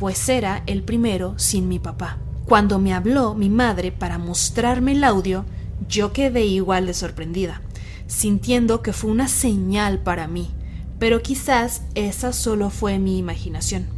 pues 0.00 0.30
era 0.30 0.62
el 0.66 0.82
primero 0.82 1.34
sin 1.36 1.68
mi 1.68 1.78
papá. 1.78 2.16
Cuando 2.46 2.78
me 2.78 2.94
habló 2.94 3.34
mi 3.34 3.50
madre 3.50 3.92
para 3.92 4.16
mostrarme 4.16 4.92
el 4.92 5.04
audio, 5.04 5.44
yo 5.90 6.14
quedé 6.14 6.46
igual 6.46 6.86
de 6.86 6.94
sorprendida, 6.94 7.60
sintiendo 8.06 8.80
que 8.80 8.94
fue 8.94 9.10
una 9.10 9.28
señal 9.28 9.98
para 9.98 10.26
mí, 10.26 10.48
pero 10.98 11.20
quizás 11.20 11.82
esa 11.94 12.32
solo 12.32 12.70
fue 12.70 12.98
mi 12.98 13.18
imaginación. 13.18 13.88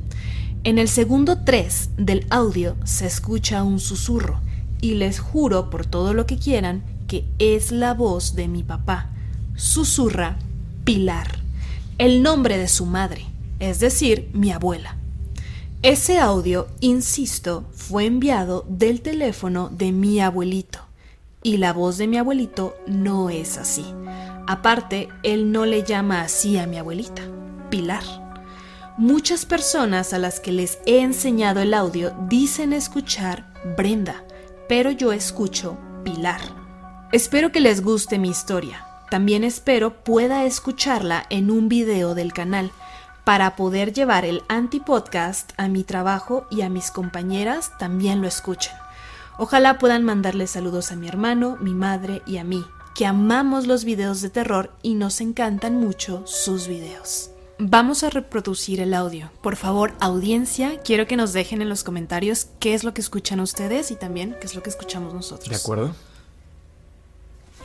En 0.65 0.79
el 0.79 0.89
segundo 0.89 1.45
3 1.45 1.91
del 1.97 2.27
audio 2.31 2.75
se 2.83 3.07
escucha 3.07 3.63
un 3.63 3.79
susurro, 3.79 4.41
y 4.81 4.97
les 4.97 5.21
juro 5.21 5.71
por 5.71 5.87
todo 5.87 6.15
lo 6.15 6.27
que 6.27 6.37
quieran 6.37 6.83
que 7.07 7.27
es 7.39 7.71
la 7.71 7.95
voz 7.95 8.35
de 8.35 8.49
mi 8.49 8.65
papá. 8.65 9.13
Susurra 9.55 10.37
Pilar, 10.83 11.39
el 11.99 12.25
nombre 12.25 12.59
de 12.59 12.67
su 12.67 12.87
madre, 12.87 13.25
es 13.61 13.79
decir, 13.79 14.29
mi 14.33 14.51
abuela. 14.51 14.97
Ese 15.83 16.21
audio, 16.21 16.69
insisto, 16.79 17.65
fue 17.73 18.07
enviado 18.07 18.65
del 18.69 19.01
teléfono 19.01 19.69
de 19.69 19.91
mi 19.91 20.21
abuelito. 20.21 20.79
Y 21.43 21.57
la 21.57 21.73
voz 21.73 21.99
de 21.99 22.07
mi 22.07 22.19
abuelito 22.19 22.77
no 22.87 23.31
es 23.31 23.59
así. 23.59 23.85
Aparte, 24.47 25.09
él 25.25 25.51
no 25.51 25.67
le 25.67 25.83
llama 25.83 26.21
así 26.21 26.57
a 26.57 26.69
mi 26.69 26.79
abuelita, 26.79 27.23
Pilar. 27.69 28.05
Muchas 28.97 29.45
personas 29.45 30.13
a 30.13 30.19
las 30.19 30.39
que 30.39 30.53
les 30.53 30.79
he 30.87 31.01
enseñado 31.01 31.59
el 31.59 31.75
audio 31.75 32.15
dicen 32.29 32.73
escuchar 32.73 33.53
Brenda, 33.77 34.23
pero 34.69 34.93
yo 34.93 35.13
escucho 35.13 35.77
Pilar. 36.05 36.43
Espero 37.11 37.51
que 37.51 37.59
les 37.59 37.83
guste 37.83 38.21
mi 38.21 38.29
historia. 38.29 38.87
También 39.11 39.43
espero 39.43 40.05
pueda 40.05 40.45
escucharla 40.45 41.27
en 41.29 41.51
un 41.51 41.69
video 41.69 42.15
del 42.15 42.33
canal 42.33 42.71
para 43.25 43.57
poder 43.57 43.93
llevar 43.93 44.25
el 44.25 44.43
anti-podcast 44.49 45.53
a 45.57 45.69
mi 45.69 45.85
trabajo 45.85 46.47
y 46.51 46.63
a 46.63 46.69
mis 46.69 46.91
compañeras 46.91 47.77
también 47.79 48.21
lo 48.21 48.29
escuchen. 48.29 48.73
Ojalá 49.39 49.79
puedan 49.79 50.05
mandarle 50.05 50.47
saludos 50.47 50.93
a 50.93 50.97
mi 50.97 51.09
hermano, 51.09 51.57
mi 51.61 51.75
madre 51.75 52.23
y 52.27 52.39
a 52.39 52.45
mí, 52.45 52.65
que 52.95 53.07
amamos 53.07 53.67
los 53.67 53.85
videos 53.85 54.21
de 54.21 54.31
terror 54.31 54.73
y 54.83 54.95
nos 54.95 55.21
encantan 55.21 55.77
mucho 55.77 56.23
sus 56.27 56.67
videos. 56.69 57.31
Vamos 57.59 58.03
a 58.03 58.11
reproducir 58.11 58.81
el 58.81 58.93
audio. 58.93 59.31
Por 59.41 59.57
favor, 59.57 59.95
audiencia, 60.01 60.81
quiero 60.83 61.07
que 61.07 61.17
nos 61.17 61.33
dejen 61.33 61.63
en 61.63 61.69
los 61.69 61.85
comentarios 61.85 62.49
qué 62.59 62.75
es 62.75 62.83
lo 62.83 62.93
que 62.93 63.01
escuchan 63.01 63.41
ustedes 63.41 63.91
y 63.91 63.97
también 63.97 64.37
qué 64.41 64.47
es 64.47 64.55
lo 64.55 64.63
que 64.63 64.71
escuchamos 64.71 65.15
nosotros. 65.15 65.49
¿De 65.49 65.57
acuerdo? 65.57 65.95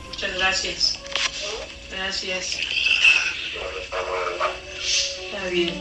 Muchas 0.08 0.34
gracias. 0.34 0.98
Gracias. 1.90 2.77
Está 5.38 5.50
bien. 5.50 5.72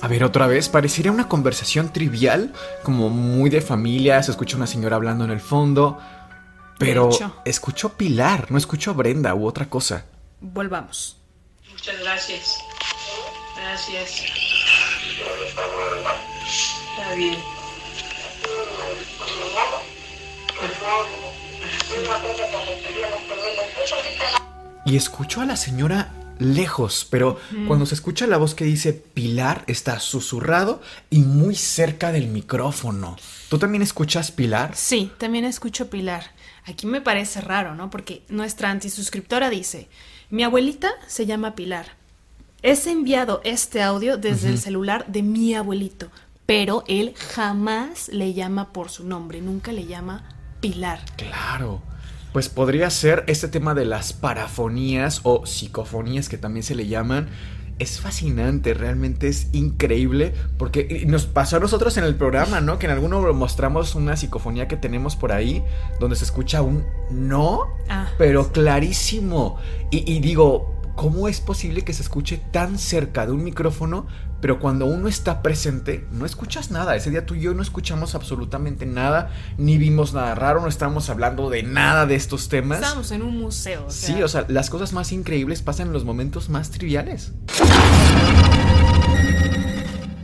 A 0.00 0.08
ver, 0.08 0.24
otra 0.24 0.46
vez, 0.46 0.70
parecería 0.70 1.12
una 1.12 1.28
conversación 1.28 1.92
trivial, 1.92 2.54
como 2.82 3.10
muy 3.10 3.50
de 3.50 3.60
familia, 3.60 4.22
se 4.22 4.30
escucha 4.30 4.56
una 4.56 4.66
señora 4.66 4.96
hablando 4.96 5.24
en 5.24 5.30
el 5.30 5.40
fondo, 5.40 5.98
pero 6.78 7.10
escuchó 7.44 7.90
Pilar, 7.90 8.50
no 8.50 8.56
escuchó 8.56 8.94
Brenda 8.94 9.34
u 9.34 9.46
otra 9.46 9.66
cosa. 9.68 10.06
Volvamos. 10.40 11.18
Muchas 11.70 12.00
gracias. 12.00 12.58
Gracias. 13.56 14.24
Está 16.96 17.14
bien. 17.14 17.36
Y 24.86 24.96
escucho 24.96 25.40
a 25.40 25.44
la 25.44 25.56
señora 25.56 26.12
lejos, 26.38 27.06
pero 27.10 27.38
cuando 27.66 27.86
se 27.86 27.94
escucha 27.94 28.26
la 28.26 28.38
voz 28.38 28.54
que 28.54 28.64
dice 28.64 28.92
Pilar, 28.92 29.62
está 29.66 30.00
susurrado 30.00 30.80
y 31.10 31.20
muy 31.20 31.54
cerca 31.54 32.12
del 32.12 32.28
micrófono. 32.28 33.16
¿Tú 33.48 33.58
también 33.58 33.82
escuchas 33.82 34.32
Pilar? 34.32 34.74
Sí, 34.74 35.12
también 35.18 35.44
escucho 35.44 35.90
Pilar. 35.90 36.32
Aquí 36.64 36.86
me 36.86 37.00
parece 37.00 37.40
raro, 37.40 37.74
¿no? 37.74 37.90
Porque 37.90 38.22
nuestra 38.28 38.70
antisuscriptora 38.70 39.50
dice, 39.50 39.88
mi 40.30 40.42
abuelita 40.42 40.90
se 41.06 41.26
llama 41.26 41.54
Pilar. 41.54 41.86
Es 42.62 42.86
enviado 42.86 43.40
este 43.44 43.82
audio 43.82 44.16
desde 44.16 44.48
el 44.48 44.58
celular 44.58 45.06
de 45.06 45.22
mi 45.22 45.54
abuelito, 45.54 46.10
pero 46.46 46.84
él 46.88 47.14
jamás 47.34 48.08
le 48.08 48.34
llama 48.34 48.72
por 48.72 48.90
su 48.90 49.04
nombre, 49.04 49.40
nunca 49.40 49.72
le 49.72 49.86
llama 49.86 50.24
Pilar. 50.60 51.00
Claro. 51.16 51.80
Pues 52.32 52.48
podría 52.48 52.88
ser 52.90 53.24
este 53.26 53.48
tema 53.48 53.74
de 53.74 53.84
las 53.84 54.12
parafonías 54.12 55.20
o 55.24 55.46
psicofonías 55.46 56.28
que 56.28 56.38
también 56.38 56.62
se 56.62 56.74
le 56.74 56.86
llaman. 56.86 57.28
Es 57.80 57.98
fascinante, 57.98 58.74
realmente 58.74 59.26
es 59.26 59.48
increíble, 59.52 60.34
porque 60.58 61.04
nos 61.06 61.24
pasó 61.24 61.56
a 61.56 61.60
nosotros 61.60 61.96
en 61.96 62.04
el 62.04 62.14
programa, 62.14 62.60
¿no? 62.60 62.78
Que 62.78 62.84
en 62.86 62.92
alguno 62.92 63.32
mostramos 63.32 63.94
una 63.94 64.16
psicofonía 64.18 64.68
que 64.68 64.76
tenemos 64.76 65.16
por 65.16 65.32
ahí, 65.32 65.64
donde 65.98 66.14
se 66.14 66.24
escucha 66.24 66.60
un 66.60 66.84
no, 67.10 67.62
Ah. 67.88 68.08
pero 68.18 68.52
clarísimo. 68.52 69.56
Y, 69.90 70.12
y 70.12 70.20
digo, 70.20 70.74
¿cómo 70.94 71.26
es 71.26 71.40
posible 71.40 71.80
que 71.82 71.94
se 71.94 72.02
escuche 72.02 72.38
tan 72.52 72.78
cerca 72.78 73.24
de 73.24 73.32
un 73.32 73.42
micrófono, 73.42 74.06
pero 74.40 74.58
cuando 74.58 74.86
uno 74.86 75.08
está 75.08 75.42
presente 75.42 76.06
no 76.12 76.26
escuchas 76.26 76.70
nada? 76.70 76.96
Ese 76.96 77.10
día 77.10 77.26
tú 77.26 77.34
y 77.34 77.40
yo 77.40 77.54
no 77.54 77.62
escuchamos 77.62 78.14
absolutamente 78.14 78.86
nada, 78.86 79.30
ni 79.58 79.78
vimos 79.78 80.14
nada 80.14 80.34
raro, 80.34 80.60
no 80.60 80.68
estábamos 80.68 81.10
hablando 81.10 81.50
de 81.50 81.62
nada 81.62 82.06
de 82.06 82.14
estos 82.14 82.48
temas. 82.48 82.78
Estábamos 82.78 83.10
en 83.10 83.22
un 83.22 83.38
museo. 83.38 83.86
o 83.86 83.90
Sí, 83.90 84.22
o 84.22 84.28
sea, 84.28 84.46
las 84.48 84.70
cosas 84.70 84.92
más 84.92 85.12
increíbles 85.12 85.62
pasan 85.62 85.88
en 85.88 85.92
los 85.92 86.04
momentos 86.04 86.48
más 86.48 86.70
triviales. 86.70 87.32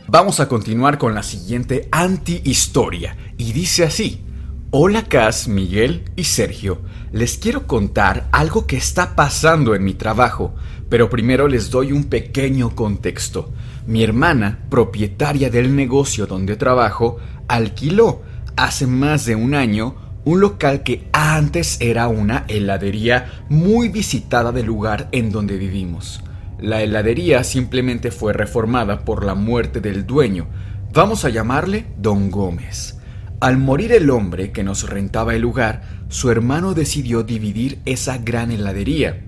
Vamos 0.09 0.41
a 0.41 0.49
continuar 0.49 0.99
con 0.99 1.15
la 1.15 1.23
siguiente 1.23 1.89
anti-historia. 1.91 3.17
Y 3.37 3.53
dice 3.53 3.85
así. 3.85 4.23
Hola 4.71 5.05
Cas, 5.05 5.47
Miguel 5.47 6.05
y 6.17 6.25
Sergio. 6.25 6.81
Les 7.13 7.39
quiero 7.39 7.67
contar 7.67 8.29
algo 8.33 8.67
que 8.67 8.77
está 8.77 9.15
pasando 9.15 9.75
en 9.75 9.85
mi 9.85 9.95
trabajo, 9.95 10.55
pero 10.89 11.11
primero 11.11 11.49
les 11.49 11.71
doy 11.71 11.93
un 11.93 12.05
pequeño 12.05 12.75
contexto. 12.75 13.53
Mi 13.87 14.03
hermana, 14.03 14.61
propietaria 14.69 15.51
del 15.51 15.75
negocio 15.75 16.27
donde 16.27 16.57
trabajo, 16.57 17.19
alquiló 17.49 18.23
hace 18.57 18.87
más 18.87 19.27
de 19.27 19.35
un 19.35 19.55
año 19.55 19.95
un 20.25 20.41
local 20.41 20.83
que 20.83 21.09
antes 21.13 21.77
era 21.81 22.09
una 22.09 22.45
heladería 22.49 23.45
muy 23.49 23.89
visitada 23.89 24.51
del 24.51 24.67
lugar 24.67 25.09
en 25.13 25.31
donde 25.31 25.57
vivimos. 25.57 26.21
La 26.59 26.83
heladería 26.83 27.45
simplemente 27.45 28.11
fue 28.11 28.33
reformada 28.33 29.05
por 29.05 29.25
la 29.25 29.35
muerte 29.35 29.81
del 29.81 30.05
dueño. 30.05 30.49
Vamos 30.93 31.25
a 31.25 31.29
llamarle 31.29 31.87
Don 31.97 32.31
Gómez. 32.31 32.99
Al 33.39 33.59
morir 33.59 33.93
el 33.93 34.11
hombre 34.11 34.51
que 34.51 34.65
nos 34.65 34.89
rentaba 34.89 35.35
el 35.35 35.43
lugar, 35.43 35.83
su 36.09 36.31
hermano 36.31 36.75
decidió 36.75 37.23
dividir 37.23 37.79
esa 37.85 38.19
gran 38.19 38.51
heladería. 38.51 39.23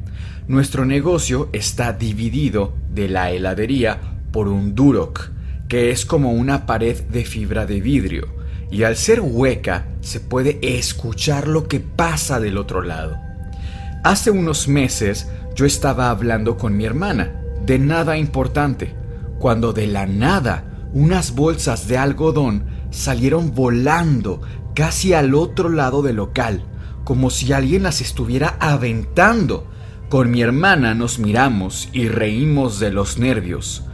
Nuestro 0.48 0.86
negocio 0.86 1.50
está 1.52 1.92
dividido 1.92 2.72
de 2.88 3.10
la 3.10 3.30
heladería 3.30 4.00
por 4.32 4.48
un 4.48 4.74
duroc, 4.74 5.30
que 5.68 5.90
es 5.90 6.06
como 6.06 6.32
una 6.32 6.64
pared 6.64 6.98
de 7.02 7.26
fibra 7.26 7.66
de 7.66 7.82
vidrio, 7.82 8.28
y 8.70 8.84
al 8.84 8.96
ser 8.96 9.20
hueca 9.20 9.88
se 10.00 10.20
puede 10.20 10.58
escuchar 10.62 11.48
lo 11.48 11.68
que 11.68 11.80
pasa 11.80 12.40
del 12.40 12.56
otro 12.56 12.80
lado. 12.80 13.18
Hace 14.04 14.30
unos 14.30 14.68
meses 14.68 15.28
yo 15.54 15.66
estaba 15.66 16.08
hablando 16.08 16.56
con 16.56 16.78
mi 16.78 16.86
hermana, 16.86 17.30
de 17.66 17.78
nada 17.78 18.16
importante, 18.16 18.94
cuando 19.38 19.74
de 19.74 19.86
la 19.86 20.06
nada 20.06 20.88
unas 20.94 21.34
bolsas 21.34 21.88
de 21.88 21.98
algodón 21.98 22.64
salieron 22.90 23.54
volando 23.54 24.40
casi 24.74 25.12
al 25.12 25.34
otro 25.34 25.68
lado 25.68 26.00
del 26.00 26.16
local, 26.16 26.64
como 27.04 27.28
si 27.28 27.52
alguien 27.52 27.82
las 27.82 28.00
estuviera 28.00 28.56
aventando. 28.60 29.68
Con 30.08 30.30
mi 30.30 30.40
hermana 30.40 30.94
nos 30.94 31.18
miramos 31.18 31.90
y 31.92 32.08
reímos 32.08 32.80
de 32.80 32.90
los 32.90 33.18
nervios. 33.18 33.84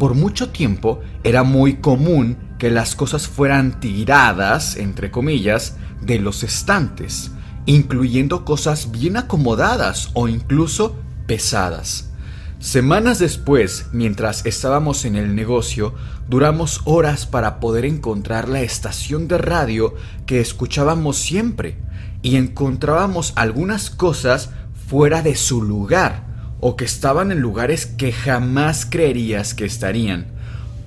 Por 0.00 0.14
mucho 0.14 0.48
tiempo 0.48 1.00
era 1.22 1.44
muy 1.44 1.74
común 1.74 2.38
que 2.58 2.72
las 2.72 2.96
cosas 2.96 3.28
fueran 3.28 3.78
tiradas, 3.78 4.76
entre 4.76 5.12
comillas, 5.12 5.76
de 6.00 6.18
los 6.18 6.42
estantes, 6.42 7.30
incluyendo 7.66 8.44
cosas 8.44 8.90
bien 8.90 9.16
acomodadas 9.16 10.10
o 10.14 10.26
incluso 10.26 10.96
pesadas. 11.28 12.10
Semanas 12.58 13.20
después, 13.20 13.86
mientras 13.92 14.44
estábamos 14.46 15.04
en 15.04 15.14
el 15.14 15.36
negocio, 15.36 15.94
duramos 16.28 16.80
horas 16.84 17.26
para 17.26 17.60
poder 17.60 17.84
encontrar 17.84 18.48
la 18.48 18.60
estación 18.62 19.28
de 19.28 19.38
radio 19.38 19.94
que 20.26 20.40
escuchábamos 20.40 21.16
siempre 21.16 21.78
y 22.22 22.36
encontrábamos 22.36 23.32
algunas 23.36 23.88
cosas 23.88 24.50
fuera 24.90 25.22
de 25.22 25.36
su 25.36 25.62
lugar 25.62 26.24
o 26.58 26.74
que 26.74 26.84
estaban 26.84 27.30
en 27.30 27.38
lugares 27.38 27.86
que 27.86 28.10
jamás 28.10 28.84
creerías 28.84 29.54
que 29.54 29.64
estarían. 29.64 30.26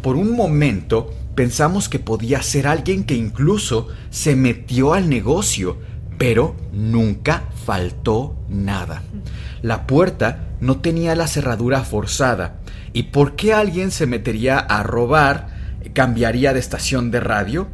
Por 0.01 0.17
un 0.17 0.35
momento 0.35 1.13
pensamos 1.35 1.87
que 1.87 1.99
podía 1.99 2.41
ser 2.41 2.67
alguien 2.67 3.05
que 3.05 3.15
incluso 3.15 3.87
se 4.09 4.35
metió 4.35 4.93
al 4.93 5.07
negocio, 5.07 5.77
pero 6.17 6.53
nunca 6.73 7.45
faltó 7.65 8.35
nada. 8.49 9.03
La 9.61 9.87
puerta 9.87 10.49
no 10.59 10.81
tenía 10.81 11.15
la 11.15 11.27
cerradura 11.27 11.85
forzada. 11.85 12.59
¿Y 12.91 13.03
por 13.03 13.37
qué 13.37 13.53
alguien 13.53 13.89
se 13.89 14.05
metería 14.05 14.59
a 14.59 14.83
robar? 14.83 15.47
¿Cambiaría 15.93 16.51
de 16.51 16.59
estación 16.59 17.09
de 17.09 17.21
radio? 17.21 17.69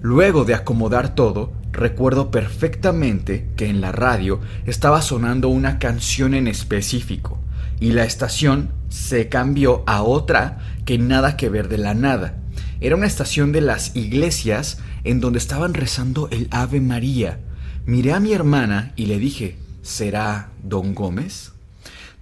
Luego 0.00 0.44
de 0.44 0.54
acomodar 0.54 1.16
todo, 1.16 1.52
recuerdo 1.74 2.30
perfectamente 2.30 3.48
que 3.56 3.68
en 3.68 3.80
la 3.80 3.92
radio 3.92 4.40
estaba 4.64 5.02
sonando 5.02 5.48
una 5.48 5.78
canción 5.78 6.34
en 6.34 6.48
específico 6.48 7.38
y 7.80 7.92
la 7.92 8.04
estación 8.04 8.70
se 8.88 9.28
cambió 9.28 9.82
a 9.86 10.02
otra 10.02 10.58
que 10.84 10.98
nada 10.98 11.36
que 11.36 11.48
ver 11.48 11.68
de 11.68 11.78
la 11.78 11.94
nada. 11.94 12.36
Era 12.80 12.96
una 12.96 13.06
estación 13.06 13.52
de 13.52 13.60
las 13.60 13.94
iglesias 13.96 14.78
en 15.04 15.20
donde 15.20 15.38
estaban 15.38 15.74
rezando 15.74 16.28
el 16.30 16.48
Ave 16.50 16.80
María. 16.80 17.40
Miré 17.86 18.12
a 18.12 18.20
mi 18.20 18.32
hermana 18.32 18.92
y 18.96 19.06
le 19.06 19.18
dije, 19.18 19.56
¿será 19.82 20.50
Don 20.62 20.94
Gómez? 20.94 21.52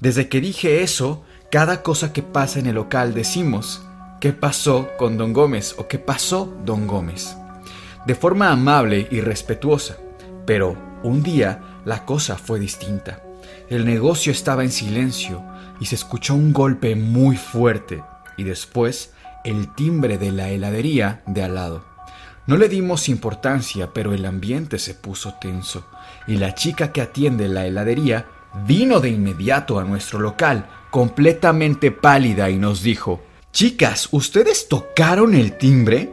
Desde 0.00 0.28
que 0.28 0.40
dije 0.40 0.82
eso, 0.82 1.24
cada 1.50 1.82
cosa 1.82 2.12
que 2.12 2.22
pasa 2.22 2.58
en 2.58 2.66
el 2.66 2.74
local 2.74 3.14
decimos, 3.14 3.82
¿qué 4.20 4.32
pasó 4.32 4.88
con 4.98 5.16
Don 5.18 5.32
Gómez? 5.32 5.74
o 5.78 5.86
¿qué 5.86 5.98
pasó 5.98 6.52
Don 6.64 6.86
Gómez? 6.86 7.36
De 8.06 8.14
forma 8.14 8.50
amable 8.50 9.06
y 9.10 9.20
respetuosa. 9.20 9.96
Pero 10.46 10.76
un 11.02 11.22
día 11.22 11.60
la 11.84 12.04
cosa 12.04 12.36
fue 12.36 12.58
distinta. 12.58 13.22
El 13.68 13.84
negocio 13.84 14.32
estaba 14.32 14.64
en 14.64 14.70
silencio 14.70 15.42
y 15.80 15.86
se 15.86 15.94
escuchó 15.94 16.34
un 16.34 16.52
golpe 16.52 16.94
muy 16.94 17.36
fuerte 17.36 18.02
y 18.36 18.44
después 18.44 19.12
el 19.44 19.74
timbre 19.74 20.18
de 20.18 20.32
la 20.32 20.50
heladería 20.50 21.22
de 21.26 21.42
al 21.42 21.54
lado. 21.54 21.84
No 22.46 22.56
le 22.56 22.68
dimos 22.68 23.08
importancia, 23.08 23.90
pero 23.92 24.12
el 24.12 24.24
ambiente 24.26 24.78
se 24.78 24.94
puso 24.94 25.34
tenso 25.40 25.86
y 26.26 26.36
la 26.36 26.54
chica 26.54 26.92
que 26.92 27.00
atiende 27.00 27.48
la 27.48 27.66
heladería 27.66 28.26
vino 28.66 29.00
de 29.00 29.10
inmediato 29.10 29.78
a 29.78 29.84
nuestro 29.84 30.18
local, 30.18 30.66
completamente 30.90 31.90
pálida, 31.90 32.50
y 32.50 32.58
nos 32.58 32.82
dijo, 32.82 33.22
Chicas, 33.52 34.08
¿ustedes 34.12 34.68
tocaron 34.68 35.34
el 35.34 35.56
timbre? 35.56 36.12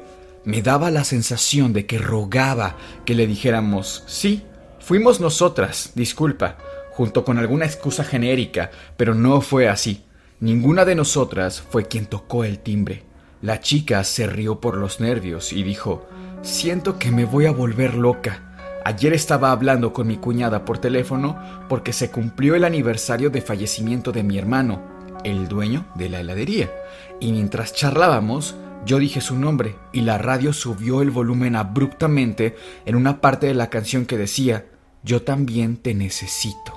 Me 0.49 0.63
daba 0.63 0.89
la 0.89 1.03
sensación 1.03 1.73
de 1.73 1.85
que 1.85 1.99
rogaba 1.99 2.75
que 3.05 3.13
le 3.13 3.27
dijéramos, 3.27 4.03
sí, 4.07 4.41
fuimos 4.79 5.19
nosotras, 5.19 5.91
disculpa, 5.93 6.57
junto 6.89 7.23
con 7.23 7.37
alguna 7.37 7.65
excusa 7.65 8.03
genérica, 8.03 8.71
pero 8.97 9.13
no 9.13 9.41
fue 9.41 9.69
así. 9.69 10.05
Ninguna 10.39 10.85
de 10.85 10.95
nosotras 10.95 11.61
fue 11.61 11.85
quien 11.85 12.07
tocó 12.07 12.45
el 12.45 12.57
timbre. 12.57 13.03
La 13.43 13.59
chica 13.59 14.03
se 14.03 14.25
rió 14.25 14.59
por 14.59 14.75
los 14.75 14.99
nervios 14.99 15.53
y 15.53 15.61
dijo, 15.61 16.09
siento 16.41 16.97
que 16.97 17.11
me 17.11 17.25
voy 17.25 17.45
a 17.45 17.51
volver 17.51 17.93
loca. 17.93 18.81
Ayer 18.85 19.13
estaba 19.13 19.51
hablando 19.51 19.93
con 19.93 20.07
mi 20.07 20.17
cuñada 20.17 20.65
por 20.65 20.79
teléfono 20.79 21.37
porque 21.69 21.93
se 21.93 22.09
cumplió 22.09 22.55
el 22.55 22.63
aniversario 22.63 23.29
de 23.29 23.43
fallecimiento 23.43 24.11
de 24.11 24.23
mi 24.23 24.39
hermano, 24.39 24.81
el 25.23 25.47
dueño 25.47 25.85
de 25.93 26.09
la 26.09 26.21
heladería. 26.21 26.71
Y 27.19 27.33
mientras 27.33 27.71
charlábamos, 27.71 28.55
yo 28.85 28.97
dije 28.99 29.21
su 29.21 29.35
nombre 29.35 29.75
y 29.91 30.01
la 30.01 30.17
radio 30.17 30.53
subió 30.53 31.01
el 31.01 31.11
volumen 31.11 31.55
abruptamente 31.55 32.55
en 32.85 32.95
una 32.95 33.21
parte 33.21 33.47
de 33.47 33.53
la 33.53 33.69
canción 33.69 34.05
que 34.05 34.17
decía, 34.17 34.65
Yo 35.03 35.21
también 35.21 35.77
te 35.77 35.93
necesito. 35.93 36.73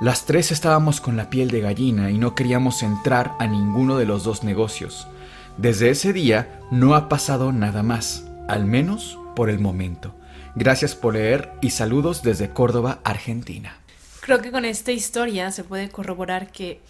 Las 0.00 0.26
tres 0.26 0.52
estábamos 0.52 1.00
con 1.00 1.16
la 1.16 1.30
piel 1.30 1.50
de 1.50 1.60
gallina 1.60 2.10
y 2.10 2.18
no 2.18 2.34
queríamos 2.34 2.82
entrar 2.82 3.34
a 3.38 3.46
ninguno 3.46 3.96
de 3.96 4.04
los 4.04 4.24
dos 4.24 4.44
negocios. 4.44 5.06
Desde 5.56 5.90
ese 5.90 6.12
día 6.12 6.60
no 6.70 6.94
ha 6.94 7.08
pasado 7.08 7.52
nada 7.52 7.82
más, 7.82 8.26
al 8.48 8.66
menos 8.66 9.18
por 9.34 9.48
el 9.48 9.58
momento. 9.58 10.14
Gracias 10.54 10.94
por 10.94 11.14
leer 11.14 11.52
y 11.62 11.70
saludos 11.70 12.22
desde 12.22 12.50
Córdoba, 12.50 13.00
Argentina. 13.04 13.78
Creo 14.20 14.42
que 14.42 14.50
con 14.50 14.64
esta 14.64 14.92
historia 14.92 15.50
se 15.50 15.64
puede 15.64 15.88
corroborar 15.88 16.50
que 16.50 16.80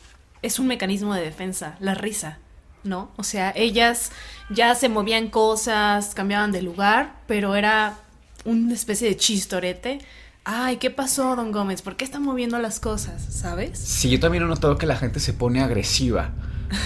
es 0.42 0.58
un 0.58 0.66
mecanismo 0.66 1.14
de 1.14 1.22
defensa, 1.22 1.76
la 1.80 1.94
risa, 1.94 2.38
¿no? 2.86 3.10
O 3.16 3.22
sea, 3.24 3.52
ellas 3.56 4.12
ya 4.50 4.74
se 4.74 4.88
movían 4.88 5.28
cosas, 5.28 6.14
cambiaban 6.14 6.52
de 6.52 6.62
lugar, 6.62 7.16
pero 7.26 7.54
era 7.56 7.98
una 8.44 8.74
especie 8.74 9.08
de 9.08 9.16
chistorete. 9.16 9.98
Ay, 10.44 10.76
¿qué 10.76 10.90
pasó, 10.90 11.34
don 11.34 11.50
Gómez? 11.50 11.82
¿Por 11.82 11.96
qué 11.96 12.04
está 12.04 12.20
moviendo 12.20 12.58
las 12.58 12.78
cosas? 12.78 13.20
¿Sabes? 13.30 13.78
Sí, 13.78 14.08
yo 14.10 14.20
también 14.20 14.44
he 14.44 14.46
notado 14.46 14.78
que 14.78 14.86
la 14.86 14.96
gente 14.96 15.18
se 15.18 15.32
pone 15.32 15.60
agresiva. 15.60 16.30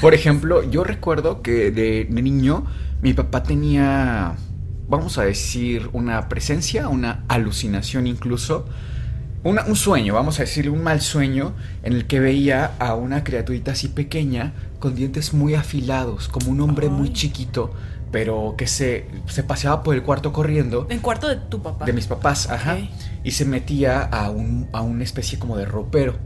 Por 0.01 0.14
ejemplo, 0.14 0.62
yo 0.70 0.82
recuerdo 0.84 1.42
que 1.42 1.70
de, 1.70 2.07
de 2.09 2.22
niño 2.22 2.64
mi 3.03 3.12
papá 3.14 3.42
tenía, 3.42 4.34
vamos 4.88 5.18
a 5.18 5.24
decir, 5.24 5.90
una 5.92 6.28
presencia, 6.28 6.88
una 6.88 7.24
alucinación 7.28 8.07
incluso, 8.07 8.66
una- 9.42 9.64
un 9.64 9.76
sueño, 9.76 10.14
vamos 10.14 10.38
a 10.38 10.42
decir, 10.42 10.68
un 10.70 10.82
mal 10.82 11.01
sueño 11.01 11.55
en 11.82 11.94
el 11.94 12.07
que 12.07 12.20
veía 12.20 12.72
a 12.78 12.94
una 12.94 13.24
criaturita 13.24 13.72
así 13.72 13.88
pequeña 13.88 14.53
con 14.81 14.97
dientes 14.97 15.33
muy 15.33 15.55
afilados, 15.55 16.26
como 16.26 16.51
un 16.51 16.61
hombre 16.61 16.89
muy 16.89 17.12
chiquito, 17.12 17.70
pero 18.11 18.55
que 18.59 18.66
se, 18.66 19.07
se 19.28 19.45
paseaba 19.45 19.85
por 19.85 19.95
el 19.95 20.03
cuarto 20.03 20.33
corriendo. 20.33 20.87
En 20.91 20.99
cuarto 20.99 21.28
de 21.28 21.37
tu 21.37 21.62
papá. 21.62 21.85
De 21.85 21.93
mis 21.93 22.09
papás, 22.09 22.51
ajá. 22.51 22.78
Y 23.22 23.31
se 23.31 23.45
metía 23.45 24.03
a, 24.03 24.31
un, 24.31 24.68
a 24.72 24.81
una 24.81 25.05
especie 25.05 25.39
como 25.39 25.57
de 25.57 25.66
ropero. 25.66 26.16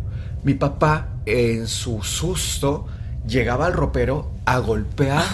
Mi 0.42 0.55
papá 0.55 1.09
en 1.26 1.66
su 1.66 2.02
susto, 2.02 2.86
llegaba 3.26 3.66
al 3.66 3.72
ropero 3.72 4.30
a 4.44 4.59
golpear 4.59 5.24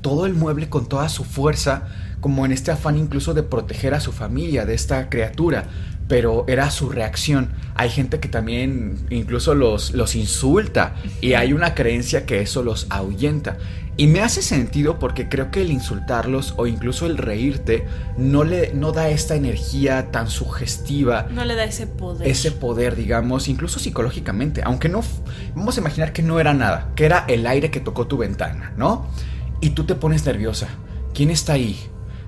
todo 0.00 0.26
el 0.26 0.34
mueble 0.34 0.68
con 0.68 0.86
toda 0.86 1.08
su 1.08 1.24
fuerza, 1.24 1.88
como 2.20 2.44
en 2.44 2.52
este 2.52 2.70
afán 2.70 2.96
incluso 2.96 3.34
de 3.34 3.42
proteger 3.42 3.94
a 3.94 4.00
su 4.00 4.12
familia 4.12 4.64
de 4.64 4.74
esta 4.74 5.08
criatura 5.08 5.68
pero 6.08 6.44
era 6.48 6.70
su 6.70 6.88
reacción. 6.88 7.50
Hay 7.74 7.90
gente 7.90 8.20
que 8.20 8.28
también 8.28 9.06
incluso 9.10 9.54
los, 9.54 9.92
los 9.92 10.14
insulta 10.14 10.94
y 11.20 11.34
hay 11.34 11.52
una 11.52 11.74
creencia 11.74 12.26
que 12.26 12.40
eso 12.40 12.62
los 12.62 12.86
ahuyenta. 12.90 13.56
Y 13.98 14.08
me 14.08 14.20
hace 14.20 14.42
sentido 14.42 14.98
porque 14.98 15.28
creo 15.30 15.50
que 15.50 15.62
el 15.62 15.70
insultarlos 15.70 16.52
o 16.58 16.66
incluso 16.66 17.06
el 17.06 17.16
reírte 17.16 17.86
no 18.18 18.44
le 18.44 18.74
no 18.74 18.92
da 18.92 19.08
esta 19.08 19.36
energía 19.36 20.10
tan 20.10 20.28
sugestiva. 20.28 21.28
No 21.30 21.46
le 21.46 21.54
da 21.54 21.64
ese 21.64 21.86
poder. 21.86 22.28
Ese 22.28 22.52
poder, 22.52 22.94
digamos, 22.94 23.48
incluso 23.48 23.78
psicológicamente. 23.78 24.60
Aunque 24.64 24.90
no, 24.90 25.02
vamos 25.54 25.78
a 25.78 25.80
imaginar 25.80 26.12
que 26.12 26.22
no 26.22 26.38
era 26.38 26.52
nada, 26.52 26.92
que 26.94 27.06
era 27.06 27.24
el 27.26 27.46
aire 27.46 27.70
que 27.70 27.80
tocó 27.80 28.06
tu 28.06 28.18
ventana, 28.18 28.74
¿no? 28.76 29.06
Y 29.62 29.70
tú 29.70 29.84
te 29.84 29.94
pones 29.94 30.26
nerviosa. 30.26 30.68
¿Quién 31.14 31.30
está 31.30 31.54
ahí? 31.54 31.78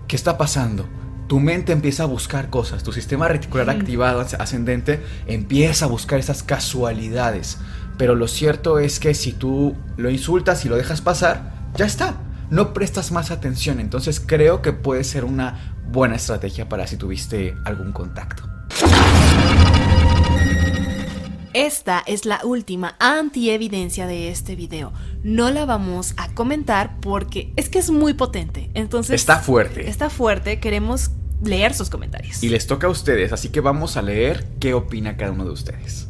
¿Qué 0.07 0.17
está 0.17 0.39
pasando? 0.39 0.89
Tu 1.29 1.41
mente 1.41 1.73
empieza 1.73 2.05
a 2.05 2.07
buscar 2.07 2.49
cosas, 2.49 2.83
tu 2.83 2.91
sistema 2.91 3.29
reticular 3.29 3.69
activado 3.69 4.21
ascendente 4.21 5.03
empieza 5.27 5.85
a 5.85 5.89
buscar 5.89 6.19
esas 6.19 6.43
casualidades. 6.43 7.59
Pero 7.99 8.15
lo 8.15 8.29
cierto 8.29 8.79
es 8.79 8.99
que 8.99 9.13
si 9.13 9.33
tú 9.33 9.77
lo 9.97 10.09
insultas 10.09 10.65
y 10.65 10.69
lo 10.69 10.77
dejas 10.77 11.03
pasar, 11.03 11.53
ya 11.77 11.85
está. 11.85 12.15
No 12.51 12.73
prestas 12.73 13.13
más 13.13 13.31
atención. 13.31 13.79
Entonces 13.79 14.21
creo 14.25 14.63
que 14.63 14.73
puede 14.73 15.05
ser 15.05 15.25
una 15.25 15.75
buena 15.91 16.17
estrategia 16.17 16.69
para 16.69 16.87
si 16.87 16.97
tuviste 16.97 17.55
algún 17.65 17.93
contacto. 17.93 18.48
Esta 21.55 22.03
es 22.07 22.27
la 22.27 22.41
última 22.45 22.97
antievidencia 22.99 24.07
de 24.07 24.29
este 24.29 24.55
video. 24.55 24.93
No 25.23 25.51
la 25.51 25.65
vamos 25.65 26.13
a 26.19 26.29
comentar 26.35 27.01
porque 27.01 27.53
es 27.57 27.71
que 27.71 27.79
es 27.79 27.91
muy 27.91 28.13
potente. 28.15 28.71
Entonces. 28.75 29.15
Está 29.15 29.39
fuerte. 29.39 29.89
Está 29.89 30.11
fuerte. 30.11 30.61
Queremos 30.61 31.11
leer 31.43 31.75
sus 31.75 31.89
comentarios. 31.89 32.43
Y 32.43 32.51
les 32.51 32.67
toca 32.67 32.87
a 32.87 32.91
ustedes, 32.91 33.33
así 33.33 33.49
que 33.49 33.61
vamos 33.61 33.97
a 33.97 34.03
leer 34.03 34.47
qué 34.61 34.75
opina 34.75 35.17
cada 35.17 35.33
uno 35.33 35.45
de 35.45 35.53
ustedes. 35.53 36.09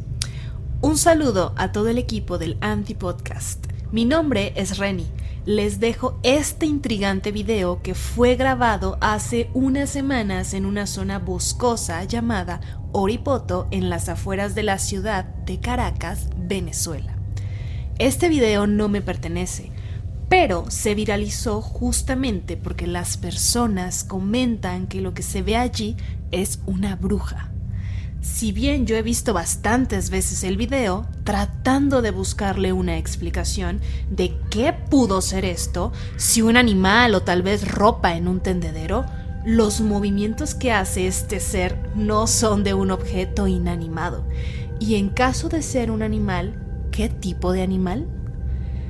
Un 0.81 0.97
saludo 0.97 1.53
a 1.57 1.71
todo 1.71 1.87
el 1.87 1.97
equipo 1.97 2.37
del 2.37 2.57
Anti-Podcast. 2.61 3.67
Mi 3.91 4.05
nombre 4.05 4.53
es 4.55 4.77
Reni. 4.77 5.07
Les 5.45 5.79
dejo 5.79 6.19
este 6.21 6.65
intrigante 6.65 7.31
video 7.31 7.81
que 7.81 7.95
fue 7.95 8.35
grabado 8.35 8.97
hace 9.01 9.49
unas 9.53 9.89
semanas 9.89 10.53
en 10.53 10.65
una 10.65 10.85
zona 10.85 11.17
boscosa 11.17 12.03
llamada 12.03 12.61
Oripoto 12.91 13.67
en 13.71 13.89
las 13.89 14.09
afueras 14.09 14.55
de 14.55 14.63
la 14.63 14.79
ciudad 14.79 15.25
de 15.25 15.59
Caracas, 15.59 16.29
Venezuela. 16.37 17.15
Este 17.99 18.29
video 18.29 18.65
no 18.65 18.89
me 18.89 19.01
pertenece, 19.01 19.71
pero 20.29 20.69
se 20.69 20.95
viralizó 20.95 21.61
justamente 21.61 22.55
porque 22.57 22.87
las 22.87 23.17
personas 23.17 24.03
comentan 24.03 24.87
que 24.87 25.01
lo 25.01 25.13
que 25.13 25.23
se 25.23 25.41
ve 25.41 25.55
allí 25.55 25.97
es 26.31 26.59
una 26.65 26.95
bruja. 26.95 27.51
Si 28.21 28.51
bien 28.51 28.85
yo 28.85 28.97
he 28.97 29.01
visto 29.01 29.33
bastantes 29.33 30.09
veces 30.09 30.43
el 30.43 30.57
video 30.57 31.05
tratando 31.23 32.01
de 32.01 32.11
buscarle 32.11 32.73
una 32.73 32.97
explicación 32.97 33.79
de 34.09 34.37
qué 34.49 34.73
pudo 34.73 35.21
ser 35.21 35.45
esto, 35.45 35.93
si 36.17 36.41
un 36.41 36.57
animal 36.57 37.15
o 37.15 37.21
tal 37.21 37.43
vez 37.43 37.65
ropa 37.67 38.15
en 38.15 38.27
un 38.27 38.41
tendedero, 38.41 39.05
los 39.49 39.81
movimientos 39.81 40.53
que 40.53 40.71
hace 40.71 41.07
este 41.07 41.39
ser 41.39 41.75
no 41.95 42.27
son 42.27 42.63
de 42.63 42.75
un 42.75 42.91
objeto 42.91 43.47
inanimado. 43.47 44.23
Y 44.79 44.93
en 44.93 45.09
caso 45.09 45.49
de 45.49 45.63
ser 45.63 45.89
un 45.89 46.03
animal, 46.03 46.87
¿qué 46.91 47.09
tipo 47.09 47.51
de 47.51 47.63
animal? 47.63 48.05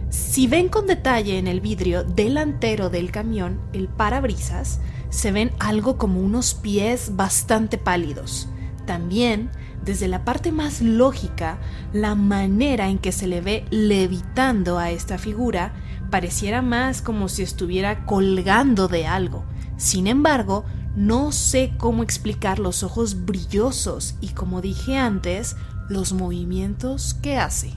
Si 0.09 0.47
ven 0.47 0.67
con 0.67 0.85
detalle 0.85 1.37
en 1.37 1.47
el 1.47 1.61
vidrio 1.61 2.03
delantero 2.03 2.89
del 2.89 3.09
camión, 3.09 3.61
el 3.71 3.87
parabrisas, 3.87 4.81
se 5.09 5.31
ven 5.31 5.51
algo 5.59 5.97
como 5.97 6.19
unos 6.19 6.55
pies 6.55 7.15
bastante 7.15 7.77
pálidos. 7.77 8.49
También, 8.85 9.51
desde 9.85 10.09
la 10.09 10.25
parte 10.25 10.51
más 10.51 10.81
lógica, 10.81 11.57
la 11.93 12.15
manera 12.15 12.89
en 12.89 12.97
que 12.97 13.13
se 13.13 13.27
le 13.27 13.39
ve 13.39 13.63
levitando 13.69 14.77
a 14.77 14.91
esta 14.91 15.17
figura 15.19 15.73
pareciera 16.11 16.61
más 16.61 17.01
como 17.01 17.29
si 17.29 17.43
estuviera 17.43 18.05
colgando 18.05 18.89
de 18.89 19.07
algo. 19.07 19.45
Sin 19.79 20.07
embargo, 20.07 20.65
no 20.97 21.31
sé 21.31 21.71
cómo 21.77 22.03
explicar 22.03 22.59
los 22.59 22.83
ojos 22.83 23.25
brillosos 23.25 24.15
y, 24.19 24.27
como 24.29 24.61
dije 24.61 24.97
antes, 24.97 25.55
los 25.87 26.11
movimientos 26.11 27.13
que 27.13 27.37
hace. 27.37 27.71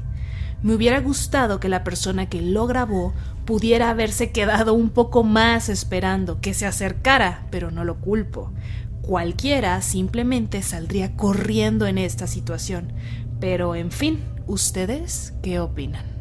Me 0.65 0.75
hubiera 0.75 1.01
gustado 1.01 1.61
que 1.61 1.69
la 1.69 1.85
persona 1.85 2.29
que 2.29 2.43
lo 2.43 2.67
grabó 2.67 3.15
pudiera 3.45 3.89
haberse 3.89 4.33
quedado 4.33 4.75
un 4.75 4.91
poco 4.91 5.23
más 5.23 5.69
esperando 5.69 6.41
que 6.41 6.55
se 6.55 6.67
acercara, 6.67 7.47
pero 7.53 7.71
no 7.71 7.85
lo 7.85 8.01
culpo. 8.01 8.53
Cualquiera 9.01 9.81
simplemente 9.81 10.61
saldría 10.63 11.15
corriendo 11.15 11.87
en 11.87 11.99
esta 11.99 12.27
situación. 12.27 12.93
Pero, 13.39 13.77
en 13.77 13.93
fin, 13.93 14.25
¿ustedes 14.49 15.35
qué 15.41 15.61
opinan? 15.61 16.12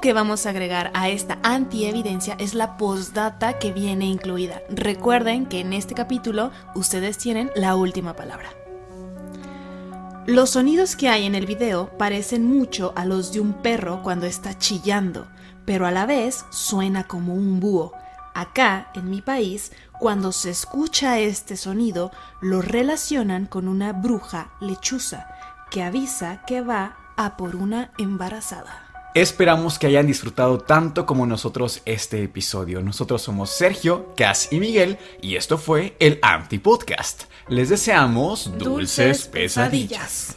Que 0.00 0.12
vamos 0.12 0.46
a 0.46 0.50
agregar 0.50 0.90
a 0.94 1.08
esta 1.08 1.38
antievidencia 1.42 2.36
es 2.38 2.54
la 2.54 2.76
postdata 2.76 3.58
que 3.58 3.72
viene 3.72 4.06
incluida. 4.06 4.62
Recuerden 4.68 5.46
que 5.46 5.60
en 5.60 5.72
este 5.72 5.94
capítulo 5.94 6.50
ustedes 6.74 7.18
tienen 7.18 7.50
la 7.54 7.74
última 7.74 8.14
palabra. 8.14 8.50
Los 10.26 10.50
sonidos 10.50 10.94
que 10.94 11.08
hay 11.08 11.26
en 11.26 11.34
el 11.34 11.46
video 11.46 11.96
parecen 11.96 12.44
mucho 12.44 12.92
a 12.96 13.04
los 13.04 13.32
de 13.32 13.40
un 13.40 13.54
perro 13.54 14.02
cuando 14.02 14.26
está 14.26 14.58
chillando, 14.58 15.26
pero 15.64 15.86
a 15.86 15.90
la 15.90 16.06
vez 16.06 16.44
suena 16.50 17.04
como 17.04 17.34
un 17.34 17.60
búho. 17.60 17.92
Acá, 18.34 18.90
en 18.94 19.10
mi 19.10 19.22
país, 19.22 19.72
cuando 19.98 20.32
se 20.32 20.50
escucha 20.50 21.18
este 21.18 21.56
sonido, 21.56 22.12
lo 22.40 22.62
relacionan 22.62 23.46
con 23.46 23.68
una 23.68 23.92
bruja 23.92 24.50
lechuza 24.60 25.28
que 25.70 25.82
avisa 25.82 26.42
que 26.46 26.60
va 26.60 26.96
a 27.16 27.36
por 27.36 27.56
una 27.56 27.90
embarazada. 27.98 28.87
Esperamos 29.14 29.78
que 29.78 29.86
hayan 29.86 30.06
disfrutado 30.06 30.58
tanto 30.58 31.06
como 31.06 31.26
nosotros 31.26 31.80
este 31.86 32.22
episodio. 32.22 32.82
Nosotros 32.82 33.22
somos 33.22 33.50
Sergio, 33.50 34.14
Cas 34.16 34.52
y 34.52 34.60
Miguel 34.60 34.98
y 35.22 35.36
esto 35.36 35.56
fue 35.56 35.96
el 35.98 36.18
Anti 36.20 36.58
Podcast. 36.58 37.24
Les 37.48 37.70
deseamos 37.70 38.58
dulces, 38.58 39.26
pesadillas. 39.26 40.36